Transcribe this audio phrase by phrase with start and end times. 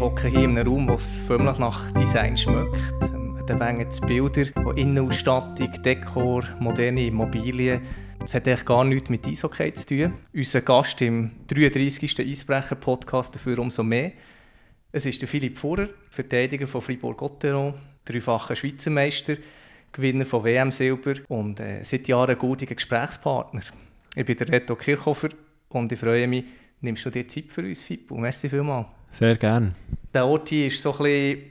[0.00, 2.74] Wir hocken hier in einem Raum, was förmlich nach Design schmeckt.
[3.46, 7.82] Da hängen Bilder von Innenausstattung, Dekor, moderne Immobilien.
[8.18, 10.14] Das hat eigentlich gar nichts mit Eishockey zu tun.
[10.32, 12.18] Unser Gast im 33.
[12.18, 14.12] Eisbrecher-Podcast dafür umso mehr.
[14.90, 17.74] Es ist der Philipp Fuhrer, Verteidiger von Fribourg-Gotteron,
[18.06, 19.36] dreifacher Schweizer Meister,
[19.92, 23.64] Gewinner von WM-Silber und äh, seit Jahren guter Gesprächspartner.
[24.16, 25.28] Ich bin der Reto Kirchhofer
[25.68, 26.44] und ich freue mich,
[26.80, 28.16] nimmst du dir Zeit für uns, Fippo.
[28.16, 28.99] Merci vielmals.
[29.10, 29.74] Sehr gerne.
[30.14, 31.50] Der Ort hier ist so ein bisschen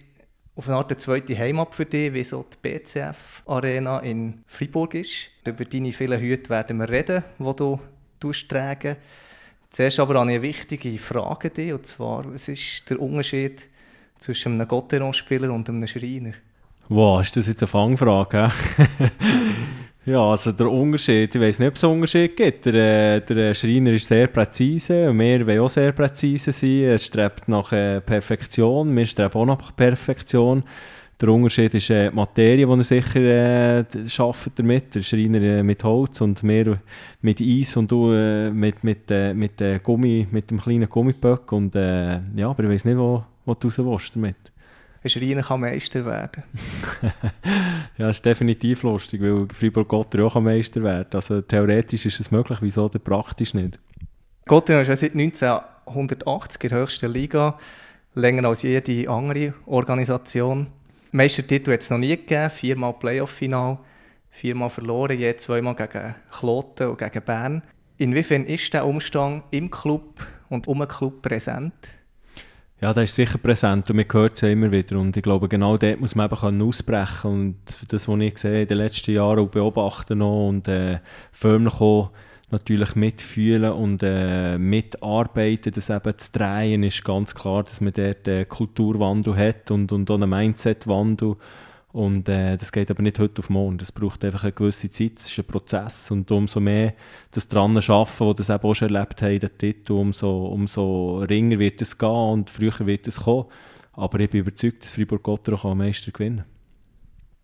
[0.55, 5.29] auf eine Art eine zweite Heimat für dich, wie so die BCF-Arena in Freiburg ist.
[5.47, 7.43] Über deine vielen Hüte werden wir reden, die
[8.19, 8.97] du tragen
[9.71, 13.67] Zuerst aber eine wichtige Frage dir, und zwar, was ist der Unterschied
[14.17, 16.33] zwischen einem Gotteron-Spieler und einem Schreiner?
[16.87, 18.51] Wow, ist das jetzt eine Fangfrage?
[20.09, 22.65] Ja, also der Unterschied, ich weiß nicht, ob es einen Unterschied gibt.
[22.65, 26.81] Der, äh, der Schreiner ist sehr präzise und wir wollen auch sehr präzise sein.
[26.81, 30.63] Er strebt nach äh, Perfektion, wir streben auch nach Perfektion.
[31.21, 33.85] Der Unterschied ist äh, die Materie, die er sicher äh,
[34.17, 34.95] arbeitet damit.
[34.95, 36.79] Der Schreiner mit Holz und wir
[37.21, 41.51] mit Eis und du äh, mit, mit, äh, mit, äh, Gummi, mit dem kleinen Gummiböck.
[41.51, 44.48] Und, äh, ja, aber ich weiß nicht, wo, wo du raus willst damit
[45.03, 46.43] ein Schreiner kann Meister werden.
[47.97, 52.59] ja, das ist definitiv lustig, weil Freiburg-Gotter auch Meister werden Also theoretisch ist es möglich,
[52.61, 53.79] wieso denn praktisch nicht?
[54.45, 57.57] Gotter ist ja seit 1980 in der höchsten Liga,
[58.15, 60.67] länger als jede andere Organisation.
[61.11, 63.79] Meistertitel hat es noch nie gegeben, viermal Playoff-Final,
[64.29, 67.63] viermal verloren, je zweimal gegen Kloten und gegen Bern.
[67.97, 71.73] Inwiefern ist der Umstand im Club und um den Club präsent?
[72.81, 74.97] Ja, der ist sicher präsent und man hört es ja immer wieder.
[74.97, 77.57] Und ich glaube, genau dort muss man eben ausbrechen Und
[77.89, 80.99] das, was ich sehe in den letzten Jahren und beobachte noch und äh,
[81.33, 82.11] förmlich auch
[82.51, 88.27] natürlich mitfühlen und äh, mitarbeiten, das eben zu drehen, ist ganz klar, dass man dort
[88.29, 91.35] einen Kulturwandel hat und, und auch einen Mindsetwandel
[91.91, 93.79] und äh, das geht aber nicht heute auf morgen.
[93.79, 95.13] Das braucht einfach eine gewisse Zeit.
[95.17, 96.11] Es ist ein Prozess.
[96.11, 96.93] Und umso mehr
[97.31, 101.57] das dran arbeiten, wo das eben auch schon erlebt haben, den Titel, umso, umso ringer
[101.57, 103.45] wird es gehen und früher wird es kommen.
[103.93, 106.45] Aber ich bin überzeugt, dass Fribourg-Gotteron am meisten gewinnen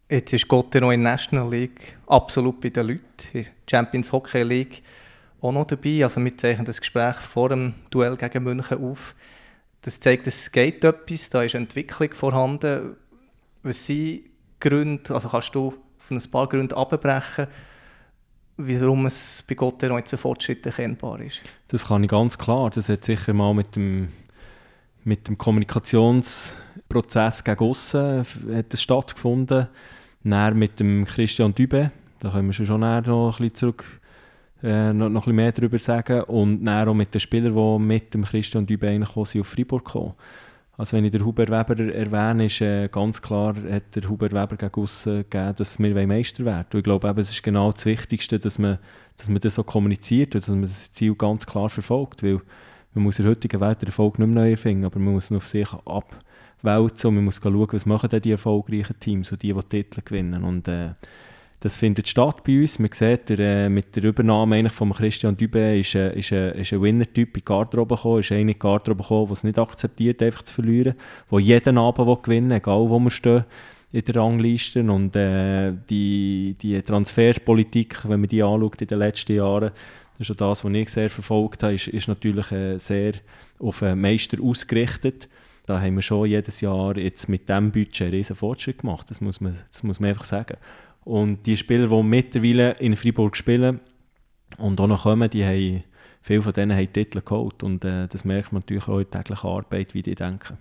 [0.09, 3.03] Jetzt ist Gotteron in der National League absolut bei den Leuten.
[3.33, 4.83] In der Champions Hockey League
[5.41, 6.03] auch noch dabei.
[6.03, 9.15] Also wir zeichnen das Gespräch vor dem Duell gegen München auf.
[9.81, 12.95] Das zeigt, es geht etwas, da ist Entwicklung vorhanden.
[13.63, 14.34] Was sind
[14.69, 17.45] Gründe, also kannst du von ein paar Gründen abbrechen,
[18.57, 21.41] warum es bei Gott nicht so Fortschritt erkennbar ist?
[21.67, 22.71] Das kann ich ganz klar.
[22.71, 24.09] Das hat sicher mal mit dem,
[25.03, 29.67] mit dem Kommunikationsprozess gegen aussen hat das stattgefunden.
[30.23, 33.83] Dann mit dem Christian Dübe, da können wir schon noch ein bisschen zurück
[34.63, 36.23] äh, noch, noch ein mehr darüber sagen.
[36.23, 40.13] Und dann auch mit den Spielern, die mit dem Christian Dübe auf Freiburg kamen.
[40.77, 44.57] Also wenn ich den Hubert Weber erwähne, ist äh, ganz klar, hat der Hubert Weber
[44.57, 47.85] gegen aussen gegeben, dass wir Meister werden Und ich glaube, eben, es ist genau das
[47.85, 48.79] Wichtigste, dass man,
[49.15, 52.23] dass man das so kommuniziert und dass man das Ziel ganz klar verfolgt.
[52.23, 52.41] Weil
[52.93, 55.31] man muss in der heutigen Welt den Erfolg nicht mehr neu erfinden, aber man muss
[55.31, 59.43] ihn auf sich abwälzen und man muss schauen, was machen denn die erfolgreichen Teams und
[59.43, 60.43] die, die Titel gewinnen.
[60.43, 60.91] Und äh,
[61.65, 62.77] das findet statt bei uns.
[62.77, 66.61] Man sieht, der, äh, mit der Übernahme eigentlich von Christian Dübe ist, äh, ist, äh,
[66.61, 69.43] ist ein Winner-Typ in die Garderobe gekommen, ist einer in die Garderobe gekommen, der es
[69.43, 70.93] nicht akzeptiert, einfach zu verlieren,
[71.31, 73.45] der jeden Abend gewinnen will, egal wo wir stehen
[73.91, 74.83] in der Rangliste.
[74.83, 79.71] Und äh, die, die Transferpolitik, wenn man die anschaut in den letzten Jahren,
[80.19, 83.13] das ist das, was ich sehr verfolgt habe, ist, ist natürlich äh, sehr
[83.57, 85.27] auf einen Meister ausgerichtet.
[85.65, 89.19] Da haben wir schon jedes Jahr jetzt mit diesem Budget einen riesen Fortschritt gemacht, das
[89.19, 90.57] muss man, das muss man einfach sagen.
[91.05, 93.79] Und die Spieler, die mittlerweile in Freiburg spielen
[94.57, 95.83] und auch noch kommen, die haben,
[96.21, 97.61] viele von denen haben Titel geholt.
[97.61, 100.57] Und äh, das merkt man natürlich auch in der täglichen Arbeit, wie die denken.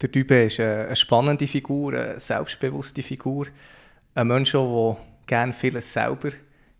[0.00, 3.46] Der Dübe ist eine spannende Figur, eine selbstbewusste Figur.
[4.14, 6.30] Ein Mensch, der gerne vieles selber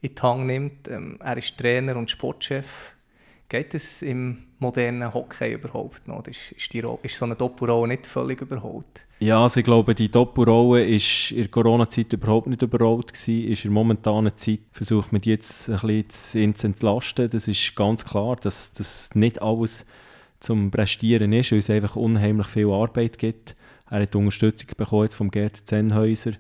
[0.01, 0.89] in die Hand nimmt.
[0.89, 2.95] Ähm, er ist Trainer und Sportchef.
[3.49, 6.27] Geht es im modernen Hockey überhaupt noch?
[6.27, 9.07] Ist, ist, die, ist so eine Doppelrolle nicht völlig überholt?
[9.21, 13.51] Ja, also ich glaube, die Doppelrolle ist in der Corona-Zeit überhaupt nicht überrollt gewesen.
[13.51, 17.29] Ist in der momentanen Zeit versucht man die jetzt ein bisschen zu entlasten.
[17.29, 19.85] Das ist ganz klar, dass das nicht alles
[20.39, 23.57] zum Prestieren ist, weil es einfach unheimlich viel Arbeit gibt.
[23.91, 26.33] Er hat Unterstützung bekommen jetzt vom Gerd Zenhäuser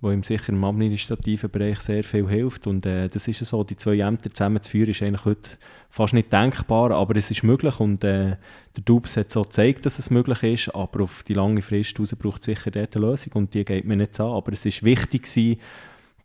[0.00, 2.66] wo ihm sicher im administrativen Bereich sehr viel hilft.
[2.66, 5.50] Und äh, das ist so, die zwei Ämter zusammenzuführen, ist eigentlich heute
[5.90, 8.36] fast nicht denkbar, aber es ist möglich und äh,
[8.76, 12.14] der Dubs hat so gezeigt, dass es möglich ist, aber auf die lange Frist raus
[12.18, 14.26] braucht es sicher dort eine Lösung und die geht mir nicht an.
[14.26, 15.58] Aber es ist wichtig gewesen,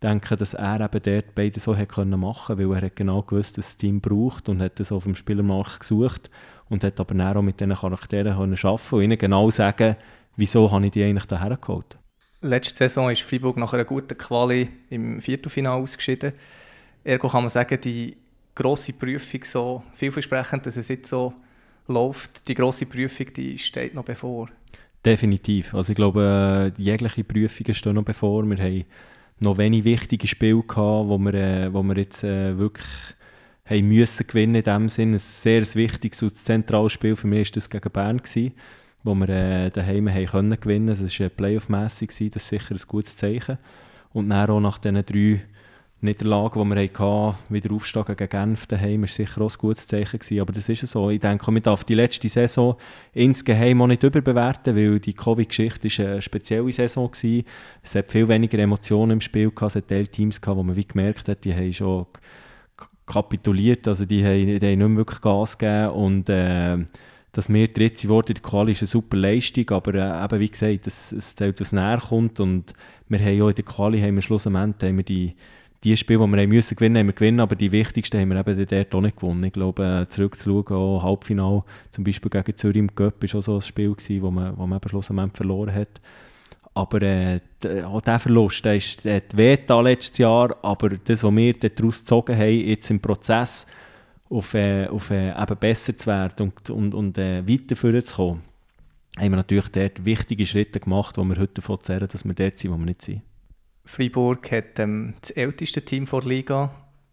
[0.02, 3.66] denke, dass er eben dort beide so hat können machen weil er genau gewusst, dass
[3.66, 6.30] das Team braucht und hat das auf dem Spielermarkt gesucht
[6.68, 9.96] und hat aber dann auch mit diesen Charakteren können arbeiten und ihnen genau sagen,
[10.36, 11.98] wieso habe ich die eigentlich daher geholt.
[12.42, 16.32] Letzte Saison ist Freiburg nach einer guten Quali im Viertelfinale ausgeschieden.
[17.04, 18.16] Ergo kann man sagen, die
[18.54, 21.32] grosse Prüfung so vielversprechend, dass es jetzt so
[21.86, 24.48] läuft, die grosse Prüfung, die steht noch bevor.
[25.04, 25.72] Definitiv.
[25.72, 28.44] Also ich glaube, jegliche Prüfungen stehen noch bevor.
[28.44, 28.84] Wir haben
[29.38, 32.86] noch wenig wichtige Spiele gehabt, wo wir, äh, wo wir jetzt äh, wirklich
[33.64, 35.16] haben müssen gewinnen in dem Sinne.
[35.16, 38.52] Ein sehr wichtiges und zentrales Spiel für mich war das gegen Bern, gewesen,
[39.02, 40.88] wo wir äh, daheim haben können gewinnen.
[40.88, 43.58] Das war Playoff-mässig, das ist sicher ein gutes Zeichen.
[44.12, 45.42] Und dann auch nach diesen drei
[46.02, 50.18] Niederlage, die wir hatten, wieder aufsteigen gegen Genf daheim, war sicher auch ein gutes Zeichen
[50.18, 50.40] gewesen.
[50.40, 51.10] Aber das ist so.
[51.10, 52.76] Ich denke, man darf die letzte Saison
[53.12, 57.42] insgeheim auch nicht überbewerten, weil die Covid-Geschichte eine spezielle Saison war.
[57.82, 59.76] Es hat viel weniger Emotionen im Spiel gehabt.
[59.76, 62.06] Es hat Teams gehabt, wo man wie gemerkt hat, die haben schon
[63.06, 66.78] kapituliert, also die haben, die haben nicht mehr wirklich Gas gegeben und äh,
[67.32, 70.50] dass wir dritte wurden in der Quali ist eine super Leistung, aber äh, eben wie
[70.50, 72.74] gesagt, es, es zählt, was näher kommt und
[73.08, 75.34] wir haben auch in der Quali haben wir schlussendlich haben wir die
[75.84, 78.66] die Spiele, die wir müssen gewinnen, haben wir gewinnen, aber die wichtigsten haben wir eben
[78.66, 79.44] dort auch nicht gewonnen.
[79.44, 83.54] Ich glaube, äh, zurückzuschauen, auch Halbfinale, zum Beispiel gegen Zürich im Cup, war auch so
[83.56, 86.00] ein Spiel, gewesen, wo man, wo man eben schlussendlich verloren hat.
[86.74, 87.40] Aber äh,
[87.84, 92.36] auch dieser Verlust, der, ist, der hat letztes Jahr, aber das, was wir daraus gezogen
[92.36, 93.66] haben, jetzt im Prozess,
[94.32, 98.42] auf, äh, auf äh, eben besser zu werden und, und, und äh, weiter zu kommen,
[99.18, 102.58] haben wir natürlich dort wichtige Schritte gemacht, wo wir heute davon zehren, dass wir dort
[102.58, 103.22] sind, wo wir nicht sind.
[103.84, 106.70] Freiburg hat ähm, das älteste Team der Liga.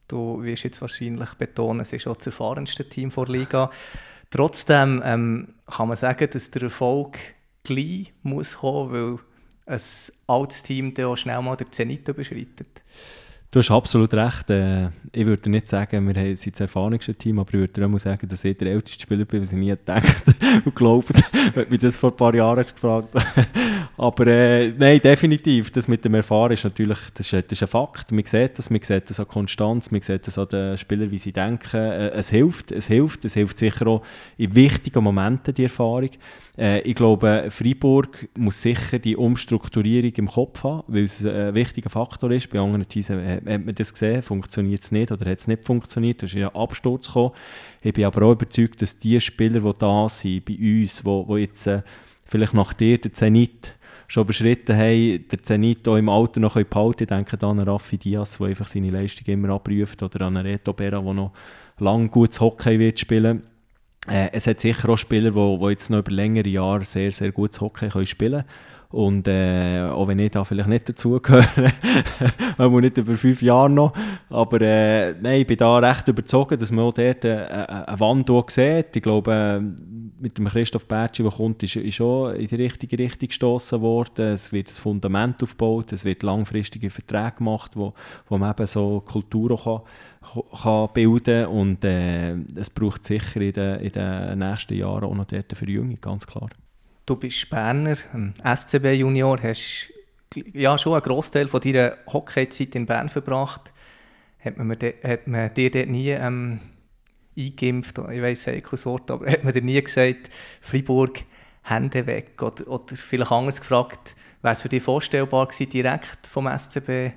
[0.07, 3.69] Du wirst jetzt wahrscheinlich betonen, es ist auch das erfahrenste Team der Liga.
[4.29, 7.17] Trotzdem ähm, kann man sagen, dass der Erfolg
[7.63, 9.19] gleich muss kommen, weil
[9.65, 9.81] ein
[10.27, 12.81] altes Team auch schnell mal den Zenit überschreitet.
[13.51, 14.47] Du hast absolut recht.
[14.51, 18.27] Äh, ich würde nicht sagen, wir sind das erfahrenste Team, aber ich würde auch sagen,
[18.27, 20.23] dass ich der älteste Spieler bin, was ich nie gedacht
[20.65, 23.09] und geglaubt habe, mich das vor ein paar Jahren gefragt
[23.97, 27.67] Aber äh, nein, definitiv, das mit dem Erfahren ist natürlich das ist, das ist ein
[27.67, 28.13] Fakt.
[28.13, 31.17] Man sieht das, man sieht das an Konstanz, man sieht das an den Spielern, wie
[31.17, 31.75] sie denken.
[31.75, 34.03] Äh, es hilft, es hilft, es hilft sicher auch
[34.37, 36.11] in wichtigen Momenten, die Erfahrung.
[36.57, 41.89] Äh, ich glaube, Freiburg muss sicher die Umstrukturierung im Kopf haben, weil es ein wichtiger
[41.89, 42.49] Faktor ist.
[42.49, 43.09] Bei anderen Teams
[43.45, 46.43] hat man das gesehen, funktioniert es nicht oder hat es nicht funktioniert, da ist ein
[46.43, 47.31] Absturz gekommen.
[47.81, 51.67] Ich bin aber auch überzeugt, dass die Spieler, die da sind, bei uns, die, jetzt
[51.67, 51.81] äh,
[52.25, 53.75] vielleicht nach dir den Zenit
[54.07, 56.95] schon beschritten haben, den Zenit auch im Alter noch behalten können.
[56.99, 60.73] Ich denke da an Raffi Diaz, der einfach seine Leistung immer abprüft, oder an Reto
[60.73, 61.31] Berra, der noch
[61.77, 63.43] lange gutes Hockey wird spielen
[64.07, 67.31] äh, es hat sicher auch Spieler, die, die jetzt noch über längere Jahre sehr, sehr
[67.31, 68.45] gutes Hockey spielen können.
[68.91, 71.45] Und äh, auch wenn ich da vielleicht nicht dazugehöre,
[72.57, 73.93] man nicht über fünf Jahre noch,
[74.31, 77.99] aber äh, nein, ich bin da recht überzeugt, dass man auch dort äh, äh eine
[77.99, 78.95] Wand sieht.
[78.95, 79.75] Ich glaube,
[80.19, 84.33] mit dem Christoph Bertschi, der kommt, ist, ist schon in die richtige Richtung gestoßen worden.
[84.33, 87.93] Es wird ein Fundament aufgebaut, es wird langfristige Verträge gemacht, wo,
[88.27, 89.83] wo man eben so Kultur auch
[90.33, 91.53] kann, kann bilden kann.
[91.53, 95.57] Und äh, es braucht sicher in den, in den nächsten Jahren auch noch dort eine
[95.57, 96.49] Verjüngung, ganz klar.
[97.09, 97.97] Du bist Berner,
[98.43, 99.89] SCB Junior, hast
[100.53, 103.71] ja schon einen Großteil deiner Hockeyzeit in Bern verbracht.
[104.39, 106.59] Hat man, de, hat man dir dort nie ähm,
[107.35, 110.29] eingeimpft, ich weiß das Wort, aber hat man dir nie gesagt,
[110.61, 111.23] Freiburg,
[111.63, 112.39] Hände weg?
[112.43, 117.13] Oder, oder vielleicht anders gefragt, wäre es für dich vorstellbar gewesen, direkt vom SCB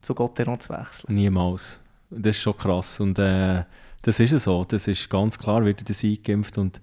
[0.00, 1.14] zu Gotteron zu wechseln?
[1.14, 1.78] Niemals.
[2.10, 3.62] Das ist schon krass und äh,
[4.02, 6.80] das ist so, das ist ganz klar, wird dir das eingeimpft und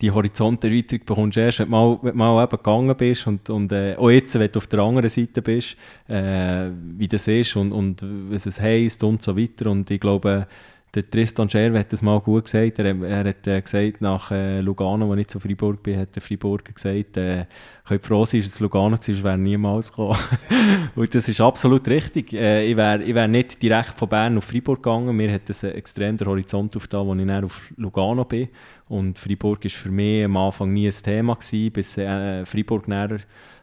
[0.00, 3.48] die Horizonterweiterung bekommst du erst, wenn du mal, wenn du mal eben gegangen bist und,
[3.48, 5.76] und äh, auch jetzt, wenn du auf der anderen Seite bist,
[6.08, 9.70] äh, wie das ist und, und was es heisst und so weiter.
[9.70, 10.46] Und ich glaube,
[10.94, 12.78] der Tristan Scherw hat das mal gut gesagt.
[12.78, 16.22] Er, er hat äh, gesagt, nach äh, Lugano, als ich zu Freiburg bin, hat der
[16.22, 17.46] Freiburger gesagt, äh,
[17.84, 20.18] könnt froh sein, dass es Lugano war, wäre niemals gekommen.
[20.94, 22.32] und das ist absolut richtig.
[22.32, 25.16] Äh, ich wäre ich wär nicht direkt von Bern auf Freiburg gegangen.
[25.16, 28.48] Mir hat das extrem der Horizont aufgetan, als ich dann auf Lugano bin.
[28.88, 33.18] Und Freiburg war für mich am Anfang nie ein Thema, gewesen, bis äh, Freiburg näher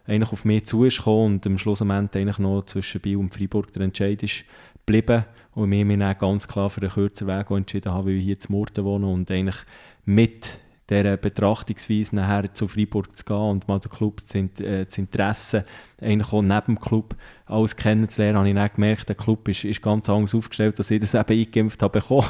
[0.07, 3.83] eigentlich auf mich zu ist und am Schluss eigentlich noch zwischen Biel und Freiburg der
[3.83, 4.43] Entscheid ist
[4.85, 8.21] geblieben und wir mich dann ganz klar für den kürzeren Weg entschieden haben, weil wir
[8.21, 9.57] hier zu Murten wohnen und eigentlich
[10.05, 10.59] mit
[10.91, 15.63] dieser Betrachtungsweise nachher zu Freiburg zu gehen und mal den Club zu, äh, zu Interesse,
[16.01, 19.81] eigentlich auch neben dem Club alles kennenzulernen, habe ich dann gemerkt, der Club ist, ist
[19.81, 22.27] ganz anders aufgestellt, als ich das eben eingeimpft habe bekommen.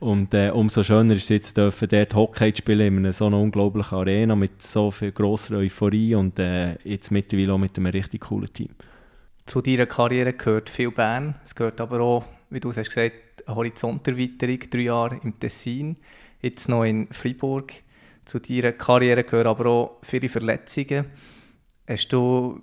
[0.00, 3.38] Und äh, umso schöner ist es jetzt, dürfen dort Hockey spielen in einer so einer
[3.38, 8.22] unglaublichen Arena mit so viel grosser Euphorie und äh, jetzt mittlerweile auch mit einem richtig
[8.22, 8.70] coolen Team.
[9.46, 13.46] Zu deiner Karriere gehört viel Bern, es gehört aber auch, wie du es hast gesagt,
[13.46, 15.96] eine Horizonterweiterung, drei Jahre im Tessin,
[16.40, 17.72] jetzt noch in Freiburg.
[18.24, 21.06] Zu deiner Karriere gehören aber auch viele Verletzungen.
[21.88, 22.60] Hast du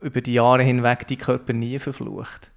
[0.00, 2.52] über die Jahre hinweg deinen Körper nie verflucht?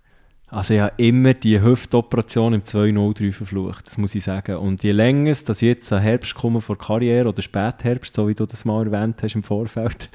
[0.47, 4.57] Also ich habe immer die Hüftoperation im 203 verflucht, das muss ich sagen.
[4.57, 8.27] Und je länger es, dass ich jetzt am Herbst komme vor Karriere oder Spätherbst, so
[8.27, 10.09] wie du das mal erwähnt hast im Vorfeld,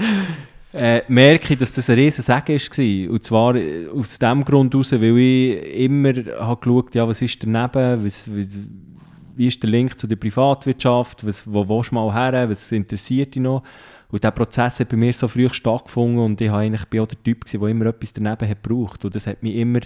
[0.72, 3.12] äh, merke ich, dass das ein riesen Segen war.
[3.12, 7.42] Und zwar äh, aus dem Grund heraus, weil ich immer habe geschaut ja, was ist
[7.42, 12.48] daneben, was, wie, ist der Link zu der Privatwirtschaft, was, wo willst du mal her,
[12.48, 13.62] was interessiert dich noch.
[14.10, 17.22] Und dieser Prozess hat bei mir so früh stattgefunden und ich war eigentlich auch der
[17.22, 19.04] Typ, der immer etwas daneben hat gebraucht.
[19.04, 19.80] Und das hat mich immer,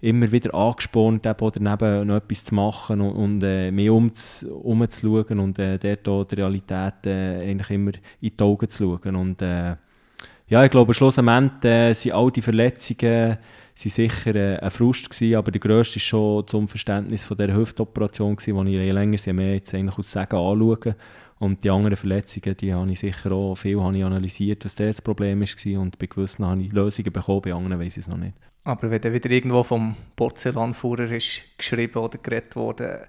[0.00, 5.58] immer wieder angespornt, eben daneben noch etwas zu machen und, und äh, mehr umzuschauen und
[5.58, 9.16] äh, dort auch der Realität äh, eigentlich immer in die Augen zu schauen.
[9.16, 9.76] Und, äh,
[10.52, 13.38] ja, ich glaube, schlussendlich äh, sind all die Verletzungen
[13.74, 17.56] sind sicher äh, ein Frust gewesen, aber der grösste ist schon zum Verständnis von der
[17.56, 20.94] Hüftoperation gewesen, die ich je länger, je mehr jetzt eigentlich aus Sagen anschaue.
[21.38, 25.00] Und die anderen Verletzungen, die habe ich sicher auch viel habe ich analysiert, was das
[25.00, 28.18] Problem war und bei gewissen habe ich Lösungen bekommen, bei anderen weiß ich es noch
[28.18, 28.34] nicht.
[28.64, 33.06] Aber wenn dann wieder irgendwo vom Porzellanfuhrer ist geschrieben oder geredet worden,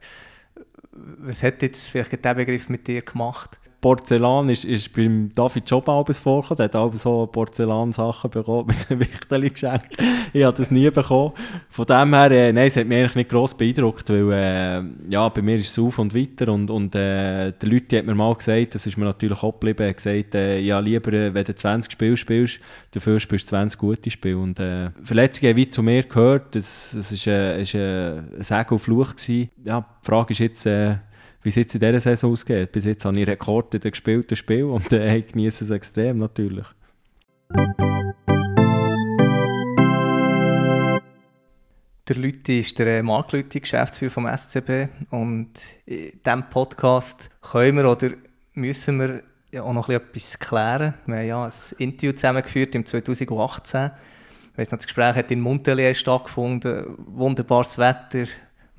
[0.93, 3.59] was hat jetzt vielleicht der Begriff mit dir gemacht?
[3.83, 6.55] Porzellan ist, ist beim David Job abends vorgekommen.
[6.55, 9.97] Der hat auch so Porzellansachen bekommen mit einem Wichtel geschenkt.
[10.31, 11.33] Ich habe das nie bekommen.
[11.69, 15.27] Von dem her, äh, nein, es hat mich eigentlich nicht gross beeindruckt, weil äh, ja,
[15.27, 18.33] bei mir ist es auf und weiter und, und äh, die Leute hat mir mal
[18.33, 21.91] gesagt, das ist mir natürlich auch geblieben, gesagt, äh, ja, lieber, äh, wenn du 20
[21.91, 22.61] Spiele spielst,
[22.91, 24.37] dafür spielst du 20 gute Spiele.
[24.37, 28.79] Und äh, Verletzungen haben wie zu mir gehört, das, ist, äh, äh, ein Segen und
[28.79, 29.49] Fluch gewesen.
[29.65, 30.95] Ja, die Frage ist jetzt, äh,
[31.43, 32.71] wie es jetzt in dieser Saison ausgeht.
[32.71, 36.17] Bis jetzt habe ich Rekord in den gespielten Spielen und äh, ich genieße es extrem
[36.17, 36.65] natürlich.
[42.07, 45.51] Der Lütti ist der Marc Lütti, Geschäftsführer vom SCB und
[45.85, 48.11] in diesem Podcast können wir oder
[48.53, 49.23] müssen wir
[49.61, 50.95] auch noch etwas klären.
[51.05, 53.91] Wir haben ja ein Interview zusammengeführt im 2018.
[54.55, 56.95] das Gespräch hat in Montpellier stattgefunden.
[56.97, 58.25] Wunderbares Wetter,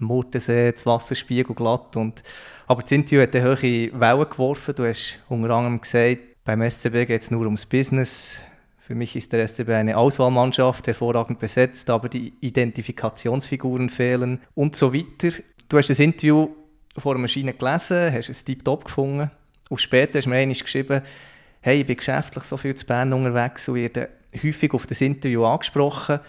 [0.04, 2.22] Murtensee, das Wasser spiegelglatt und
[2.66, 4.74] aber das Interview hat eine hohe Wellen geworfen.
[4.74, 8.38] Du hast unter anderem gesagt, beim SCB geht es nur ums Business.
[8.78, 14.92] Für mich ist der SCB eine Auswahlmannschaft, hervorragend besetzt, aber die Identifikationsfiguren fehlen und so
[14.94, 15.34] weiter.
[15.68, 16.48] Du hast das Interview
[16.96, 19.30] vor der Maschine gelesen, hast es tiptop gefunden.
[19.70, 21.02] Und später hast du mir einmal geschrieben,
[21.60, 24.10] hey, ich bin geschäftlich so viel zu Bern unterwegs und werde
[24.42, 26.20] häufig auf das Interview angesprochen.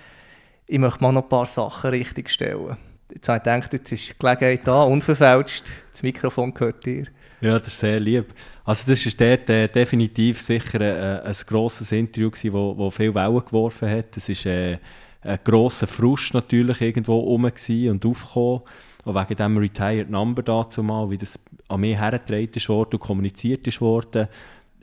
[0.68, 2.78] Ich möchte mal noch ein paar Sachen richtigstellen.
[3.14, 5.66] Jetzt habe ich gedacht, jetzt ist die Gelegenheit da, unverfälscht.
[5.92, 7.06] Das Mikrofon gehört dir.
[7.42, 8.34] Ja, das ist sehr lieb.
[8.64, 13.14] Also das war dort äh, definitiv sicher äh, ein grosses Interview, das wo, wo viel
[13.14, 14.18] Wellen geworfen hat.
[14.18, 14.78] Es war äh,
[15.22, 18.62] ein grosser Frust natürlich irgendwo rum und aufgekommen.
[19.06, 23.82] Auch wegen diesem Retired Number dazu mal, wie das an mich hergetragen ist und kommuniziert
[23.82, 24.28] worden.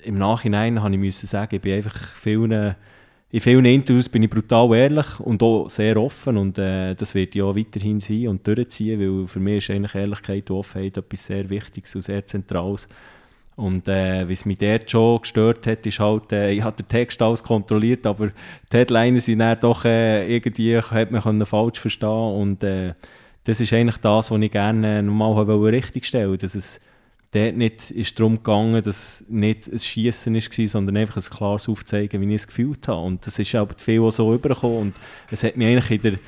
[0.04, 2.76] Im Nachhinein habe ich sagen, ich bin einfach vielen
[3.32, 7.34] in vielen Interviews bin ich brutal ehrlich und auch sehr offen und äh, das wird
[7.34, 11.48] ja weiterhin sein und durchziehen, weil für mich ist eigentlich Ehrlichkeit und Offenheit etwas sehr
[11.48, 12.86] Wichtiges und sehr Zentrales.
[13.56, 17.22] Und äh, es mich dort schon gestört hat, ist halt, äh, ich habe den Text
[17.22, 18.28] alles kontrolliert, aber
[18.70, 22.92] die Headlines sind dann doch äh, irgendwie, hat man falsch verstehen und äh,
[23.44, 26.80] das ist eigentlich das, was ich gerne nochmal richtig stellen dass es
[27.32, 32.20] dort nicht ist darum gegangen, dass nicht ein Schießen war, sondern einfach ein klares Aufzeigen,
[32.20, 33.00] wie ich es gefühlt habe.
[33.00, 34.78] Und das ist aber viel auch so übergekommen.
[34.78, 34.94] Und
[35.30, 36.18] es hat mich eigentlich in der,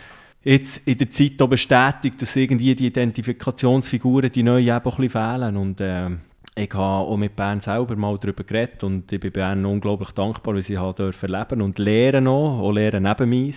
[0.42, 5.10] jetzt in der Zeit auch bestätigt, dass irgendwie die Identifikationsfiguren, die neuen, eben ein bisschen
[5.10, 5.56] fehlen.
[5.56, 6.10] Und äh,
[6.56, 10.54] ich habe auch mit Bern selber mal darüber geredet und ich bin Bern unglaublich dankbar,
[10.54, 13.52] weil sie halt erleben und lernen auch, auch lernen neben mir.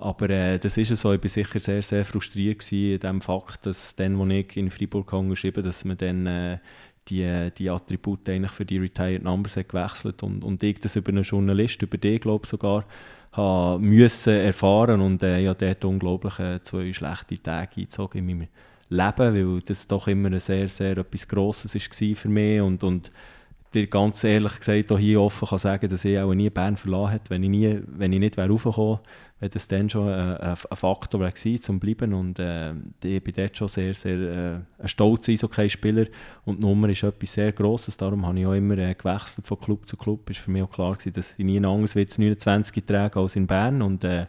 [0.00, 1.12] Aber äh, das ist so.
[1.12, 5.10] Ich war sicher sehr, sehr frustriert in dem Fakt, dass dann, als ich in Freiburg
[5.28, 6.58] geschrieben dass man dann äh,
[7.08, 10.22] die, die Attribute eigentlich für die Retired Numbers hat gewechselt.
[10.22, 12.86] Und, und ich das über einen Journalist, über den glaube sogar,
[13.32, 15.02] habe müssen erfahren.
[15.02, 18.48] Und äh, ja, dort unglaublich äh, zwei schlechte Tage eingezogen in meinem
[18.88, 22.60] Leben, weil das doch immer ein sehr, sehr etwas Grosses war für mich.
[22.62, 23.12] Und, und
[23.74, 27.12] dir ganz ehrlich gesagt auch hier offen kann sagen, dass ich auch nie Bern verlassen
[27.12, 28.98] hätte, wenn ich, nie, wenn ich nicht wäre raufgekommen.
[28.98, 29.00] wäre,
[29.48, 32.12] das dann schon ein, ein, Faktor gewesen, zum bleiben.
[32.12, 36.06] Und äh, ich bin dort schon sehr, sehr äh, ein stolzer Eishockey-Spieler.
[36.44, 39.58] Und die Nummer ist etwas sehr Grosses, darum habe ich auch immer äh, gewechselt von
[39.58, 42.84] Club zu Club, ist für mich auch klar gewesen, dass ich nie anders wird 29
[42.84, 43.80] trage als in Bern.
[43.80, 44.26] Und äh,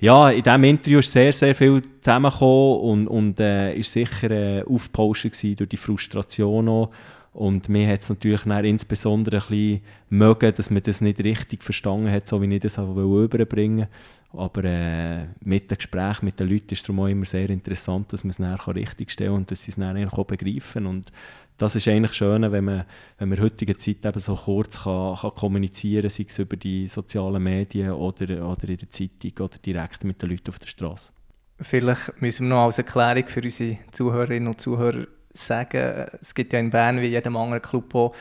[0.00, 4.64] ja, in diesem Interview ist sehr, sehr viel zusammengekommen und, und äh, ist sicher äh,
[4.64, 6.90] aufgepostet durch die Frustration auch.
[7.32, 9.80] Und mir hat es natürlich insbesondere ein bisschen
[10.10, 13.78] mögen, dass man das nicht richtig verstanden hat, so wie ich das überbringen.
[13.78, 13.88] wollte.
[14.34, 18.24] Aber äh, mit dem Gespräch mit den Leuten ist es auch immer sehr interessant, dass
[18.24, 20.86] man es nachher richtig stellen kann und dass sie es dann auch begreifen.
[20.86, 21.12] Und
[21.58, 22.84] das ist eigentlich schön, wenn man,
[23.18, 26.56] wenn man in heutiger Zeit eben so kurz kann, kann kommunizieren kann, sei es über
[26.56, 30.68] die sozialen Medien oder, oder in der Zeitung oder direkt mit den Leuten auf der
[30.68, 31.12] Straße.
[31.60, 36.58] Vielleicht müssen wir noch als Erklärung für unsere Zuhörerinnen und Zuhörer sagen, es gibt ja
[36.58, 38.14] in Bern wie jedem anderen Club auch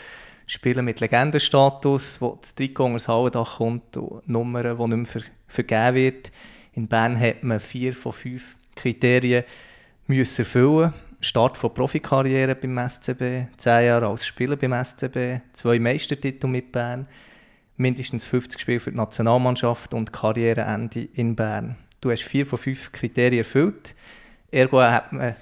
[0.46, 5.24] Spiele mit Legendenstatus, wo das Trikot unter das Hallendach kommt und Nummern, die nicht mehr
[5.51, 6.31] vergeben wird.
[6.74, 9.43] In Bern hat man vier von fünf Kriterien
[10.08, 10.93] müssen erfüllen
[11.24, 17.05] Start von Profikarriere beim SCB, zehn Jahre als Spieler beim SCB, zwei Meistertitel mit Bern,
[17.77, 21.77] mindestens 50 Spiele für die Nationalmannschaft und Karriereende in Bern.
[22.01, 23.93] Du hast vier von fünf Kriterien erfüllt.
[24.50, 25.36] Ergo hat man,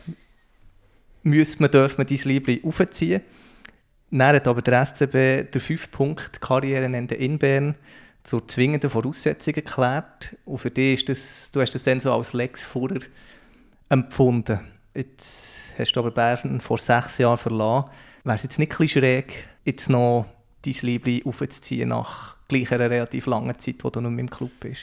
[1.23, 3.21] müsste man, darf man dein Liebling aufziehen.
[4.11, 7.75] Dann hat aber der SCB den fünften Punkt Karriereende in Bern
[8.29, 10.35] zur zwingenden Voraussetzung erklärt.
[10.45, 12.99] Und für dich ist das, du hast das dann so als Lex Fuhrer
[13.89, 14.59] empfunden.
[14.93, 17.89] Jetzt hast du aber Bern vor sechs Jahren verlassen.
[18.23, 20.27] Wäre es jetzt nicht ein schräg, jetzt noch
[20.63, 24.81] dein Liebling aufzuziehen nach gleich einer relativ langen Zeit, wo du noch im Club bist?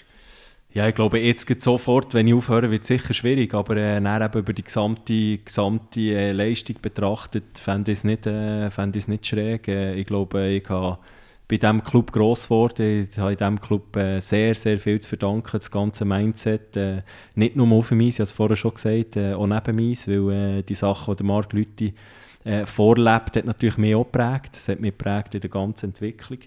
[0.72, 3.98] Ja, ich glaube, jetzt geht sofort, wenn ich aufhöre, wird es sicher schwierig, aber äh,
[3.98, 8.68] eben über die gesamte, gesamte äh, Leistung betrachtet, fände ich es nicht, äh,
[9.06, 9.68] nicht schräg.
[9.68, 10.98] Äh, ich glaube, ich habe
[11.48, 13.08] bei diesem Club gross geworden.
[13.10, 16.76] Ich habe in diesem Club äh, sehr, sehr viel zu verdanken, das ganze Mindset.
[16.76, 17.02] Äh,
[17.34, 20.62] nicht nur auf dem ich habe es vorher schon gesagt, äh, auch neben dem weil
[20.62, 21.94] die Sachen, die Marc Lüthi
[22.44, 24.56] äh, vorlebt, hat natürlich mehr auch geprägt.
[24.58, 26.38] Es hat mich geprägt in der ganzen Entwicklung.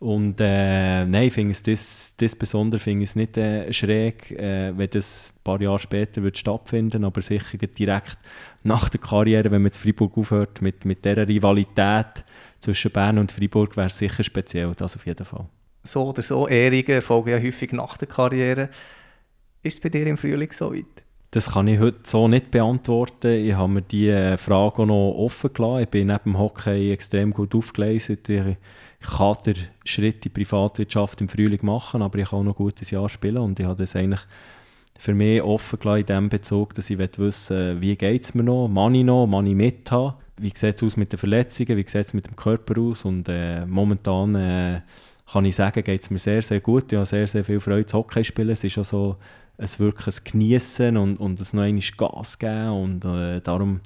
[0.00, 4.30] Und äh, nein, ich finde es das, das besonders finde ich es nicht äh, schräg,
[4.30, 8.18] äh, wenn das ein paar Jahre später wird stattfinden aber sicher direkt
[8.62, 12.24] nach der Karriere, wenn man jetzt Freiburg aufhört, mit, mit dieser Rivalität
[12.60, 15.46] zwischen Bern und Freiburg wäre es sicher speziell, das auf jeden Fall.
[15.84, 18.68] So oder so, Ehrungen erfolgen ja häufig nach der Karriere.
[19.62, 21.04] Ist es bei dir im Frühling so weit?
[21.30, 23.44] Das kann ich heute so nicht beantworten.
[23.44, 25.82] Ich habe mir diese Frage noch offen gelassen.
[25.82, 28.18] Ich bin neben dem Hockey extrem gut aufgelesen.
[28.26, 28.56] Ich
[29.06, 32.64] kann den Schritt in die Privatwirtschaft im Frühling machen, aber ich kann auch noch ein
[32.64, 34.22] gutes Jahr spielen und ich habe das eigentlich
[34.98, 38.68] für mich offen gelassen in dem Bezug, dass ich wissen wie geht es mir noch,
[38.74, 41.88] kann ich noch, kann ich mit haben, wie sieht es aus mit den Verletzungen, wie
[41.88, 44.80] sieht es mit dem Körper aus und äh, momentan äh,
[45.30, 46.92] kann ich sagen, geht es mir sehr, sehr gut.
[46.92, 48.50] Ich habe sehr, sehr viel Freude zu Hockey spielen.
[48.50, 49.16] Es ist auch so
[49.58, 53.80] ein wirkliches Genießen und, und es noch Gas geben und äh, darum,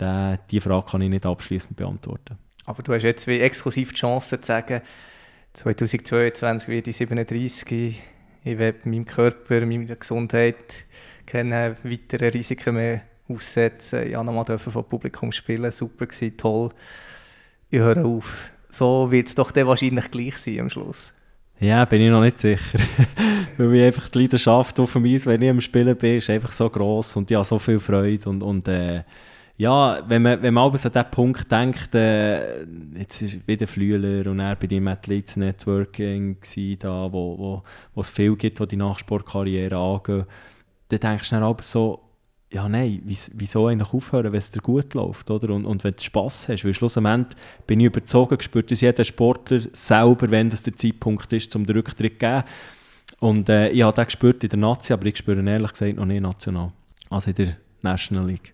[0.00, 2.38] die, die Frage kann ich nicht abschließend beantworten.
[2.64, 4.80] Aber du hast jetzt wie exklusiv die Chance zu sagen,
[5.54, 8.02] 2022 werde ich 37,
[8.44, 10.84] ich werde meinem Körper, meiner Gesundheit
[11.26, 14.04] keine weiteren Risiken mehr aussetzen.
[14.06, 16.70] Ich durfte nochmal vom Publikum spielen, super gewesen, toll.
[17.70, 18.50] Ich höre auf.
[18.68, 21.12] So wird es doch dann wahrscheinlich gleich sein am Schluss.
[21.58, 22.78] Ja, bin ich noch nicht sicher.
[23.58, 26.52] Weil ich einfach die Leidenschaft auf dem Eis, wenn ich am Spielen bin, ist einfach
[26.52, 29.02] so gross und ich habe so viel Freude und, und äh,
[29.58, 32.62] ja, wenn man, wenn man an diesen Punkt denkt, äh,
[32.96, 36.38] jetzt ist wieder Flüeler und er bei dem Athletes Networking
[36.78, 37.62] da, wo, wo,
[37.94, 40.24] wo es viel gibt, wo die Nachsportkarriere angehen,
[40.88, 42.00] dann denkst du dann aber so,
[42.52, 45.50] ja nein, wieso eigentlich aufhören, wenn es dir gut läuft, oder?
[45.54, 49.60] Und, und wenn du Spass hast, weil schlussendlich bin ich überzogen, gespürt, dass jeder Sportler
[49.72, 52.42] selber, wenn das der Zeitpunkt ist, zum Rücktritt geben.
[53.20, 55.96] Und äh, ich habe das gespürt in der Nazi, aber ich spüre ihn ehrlich gesagt
[55.96, 56.72] noch nicht national,
[57.08, 58.52] also in der National League.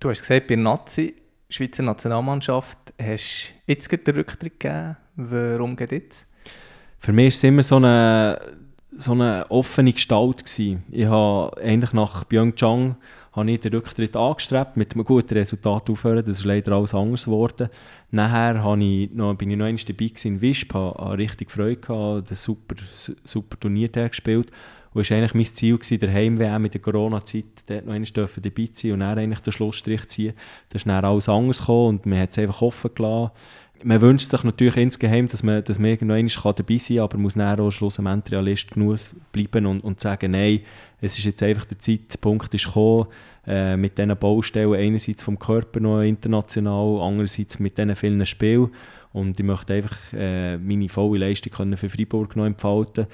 [0.00, 1.14] Du hast gesagt, bei Nazi,
[1.50, 4.96] Schweizer Nationalmannschaft, hast du jetzt den Rücktritt gegeben.
[5.16, 6.26] Warum geht jetzt?
[6.98, 8.40] Für mich war es immer so eine,
[8.96, 10.44] so eine offene Gestalt.
[10.44, 10.84] Gewesen.
[10.90, 12.96] Ich habe eigentlich nach Pyeongchang
[13.34, 16.24] habe ich den Rücktritt angestrebt, mit einem guten Resultat aufhören.
[16.24, 17.68] Das ist leider alles anders geworden.
[18.10, 22.30] Nachher habe ich noch, bin ich noch einmal dabei in Wisp, habe, richtig Freude gehabt,
[22.30, 22.76] ein super,
[23.24, 24.50] super Turnier gespielt.
[24.92, 28.08] Und es war eigentlich mein Ziel, gewesen, der Heim-WM mit der Corona-Zeit dort noch einmal
[28.12, 30.34] dabei sein und dann eigentlich den Schlussstrich ziehen.
[30.68, 33.32] Da ist dann alles anders gekommen und man hat es einfach offen gelassen.
[33.86, 37.34] Man wünscht sich natürlich insgeheim, dass man, dass man irgendwann dabei sein kann, aber muss
[37.34, 38.98] dann auch schlussendlich Realist genug
[39.30, 40.60] bleiben und, und sagen, nein,
[41.02, 43.08] es ist jetzt einfach der Zeitpunkt ist gekommen,
[43.46, 48.70] äh, mit diesen Baustellen, einerseits vom Körper noch international, andererseits mit diesen vielen Spielen
[49.12, 53.06] und ich möchte einfach äh, meine volle Leistung für Freiburg noch entfalten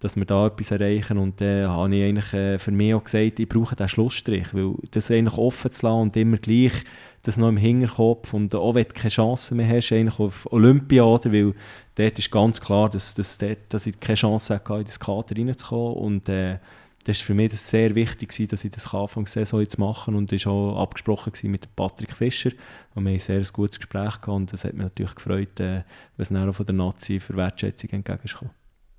[0.00, 1.18] dass wir da etwas erreichen.
[1.18, 4.54] Und dann äh, habe ich eigentlich äh, für mich auch gesagt, ich brauche diesen Schlussstrich,
[4.54, 6.72] weil das eigentlich offen zu lassen und immer gleich
[7.22, 11.02] das noch im Hinterkopf und auch wenn du keine Chance mehr hast, eigentlich auf Olympia,
[11.02, 11.54] oder, weil
[11.96, 15.36] dort ist ganz klar, dass, dass, dort, dass ich keine Chance hatte, in das Kader
[15.36, 16.58] reinzukommen und äh,
[17.04, 20.14] das war für mich das sehr wichtig, dass ich das Anfang der Saison jetzt machen
[20.14, 22.50] und es war auch abgesprochen mit Patrick Fischer.
[22.94, 25.84] Und wir hatten ein sehr gutes Gespräch gehabt und das hat mich natürlich gefreut, äh,
[26.18, 28.50] was dann auch von der Nazi für Wertschätzung entgegenkam.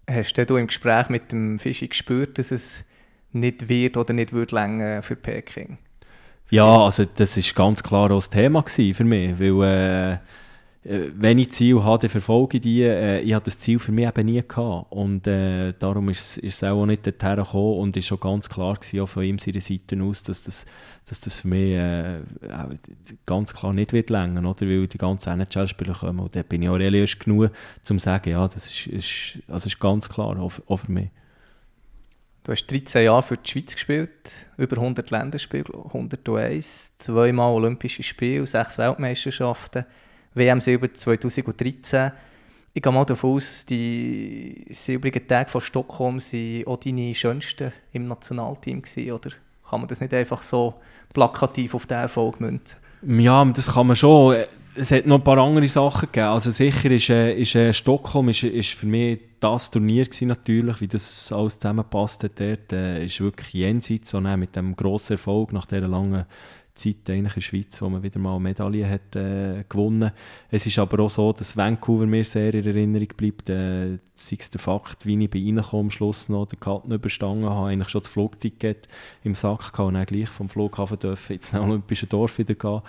[0.09, 2.83] Hast du im Gespräch mit dem Fischi gespürt, dass es
[3.31, 5.77] nicht wird oder nicht wird länger für Peking?
[6.49, 10.17] Ja, also das ist ganz klar auch das Thema für mich, weil äh,
[10.83, 12.83] äh, wenn ich Ziel habe, verfolge ich die.
[12.83, 14.91] Äh, ich hatte das Ziel für mich eben nie gehabt.
[14.91, 19.01] Und äh, darum ist, es auch nicht dorthin gekommen und ist schon ganz klar gewesen,
[19.01, 20.65] auch von ihm seiner Seite aus, dass das,
[21.07, 22.21] dass das für mich äh,
[23.25, 24.61] ganz klar nicht wird länger, oder?
[24.61, 26.19] Weil die ganzen NHL-Spieler kommen.
[26.19, 27.51] Und da bin ich auch realistisch genug, um
[27.83, 31.09] zu sagen, ja, das ist, ist, also ist ganz klar, auch, auch für mich.
[32.43, 38.47] Du hast 13 Jahre für die Schweiz gespielt, über 100 Länderspiele, 101, zweimal Olympische Spiele,
[38.47, 39.85] sechs Weltmeisterschaften.
[40.33, 42.11] WM Silber 2013.
[42.73, 48.07] Ich gehe mal davon aus, die silbrigen Tage von Stockholm waren auch deine schönsten im
[48.07, 49.31] Nationalteam oder
[49.69, 50.75] kann man das nicht einfach so
[51.13, 52.77] plakativ auf den Erfolg münzen?
[53.01, 54.45] Ja, das kann man schon.
[54.75, 56.27] Es hat noch ein paar andere Sachen gegeben.
[56.27, 60.81] Also sicher ist, äh, ist äh, Stockholm ist, ist für mich das Turnier gewesen, natürlich,
[60.81, 62.71] wie das alles zusammenpasst hat dort.
[62.71, 66.25] Äh, ist wirklich jenseits, so, mit dem grossen Erfolg nach dieser langen
[66.79, 70.11] Zeit in der Schweiz, wo man wieder mal eine Medaille hat äh, gewonnen.
[70.49, 73.49] Es ist aber auch so, dass Vancouver mir sehr in Erinnerung bleibt.
[73.49, 77.49] Äh, sei es der Fakt, wie ich bei ihnen am Schluss noch den Karten überstangen
[77.49, 78.87] habe, eigentlich schon das Flugticket
[79.23, 82.81] im Sack gehabt und dann gleich vom Flughafen dürfen ins Olympische Dorf wieder gehen.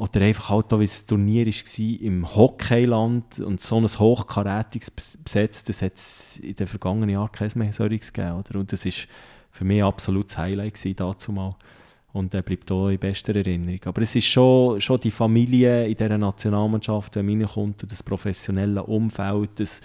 [0.00, 5.68] Oder einfach halt auch, wie das Turnier war im Hockeyland und so ein hochkarätiges besetzt,
[5.68, 8.38] das hat es in den vergangenen Jahren kein mehr solches gegeben.
[8.38, 8.60] Oder?
[8.60, 8.92] Und das war
[9.50, 11.54] für mich absolutes Highlight dazu mal.
[12.14, 13.78] Und er bleibt auch in bester Erinnerung.
[13.84, 19.50] Aber es ist schon, schon die Familie in dieser Nationalmannschaft, man reinkommt, das professionelle Umfeld,
[19.56, 19.82] das,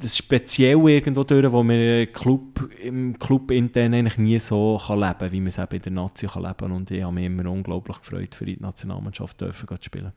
[0.00, 5.18] das Spezielle irgendwo durch, wo man Club, im Club intern eigentlich nie so kann leben
[5.18, 6.72] kann, wie man es eben in der Nazi kann leben kann.
[6.72, 10.12] Und ich habe mich immer unglaublich gefreut, für die Nationalmannschaft dürfen zu spielen.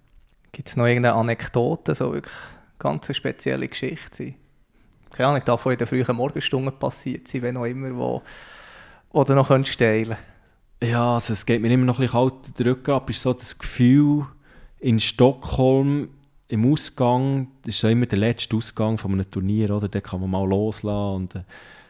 [0.51, 2.35] Gibt es noch irgendeine Anekdote, so wirklich
[2.79, 4.35] ganz eine spezielle Geschichte?
[5.11, 8.21] Keine Ahnung, darf in den frühen Morgenstunden passiert sein, wenn auch immer, wo,
[9.11, 10.91] oder noch steilen könntest.
[10.91, 13.09] Ja, also es geht mir immer noch ein bisschen kalt den Rücken ab.
[13.09, 14.25] ist so das Gefühl
[14.79, 16.09] in Stockholm
[16.53, 19.89] im Ausgang, das ist so immer der letzte Ausgang von einem Turnier, oder?
[19.89, 21.41] Da kann man mal loslassen und äh,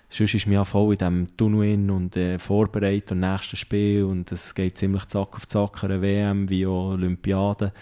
[0.08, 4.32] sonst ist man ja voll in diesem Tunnel und äh, vorbereitet und nächstes Spiel und
[4.32, 7.74] es geht ziemlich zack auf zack, eine WM wie auch Olympiade.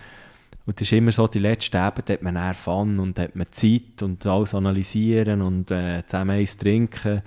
[0.65, 3.52] Und das ist immer so, die letzten Abend hat man eher Fun und hat man
[3.52, 7.22] Zeit und alles analysieren und äh, zusammen eins trinken.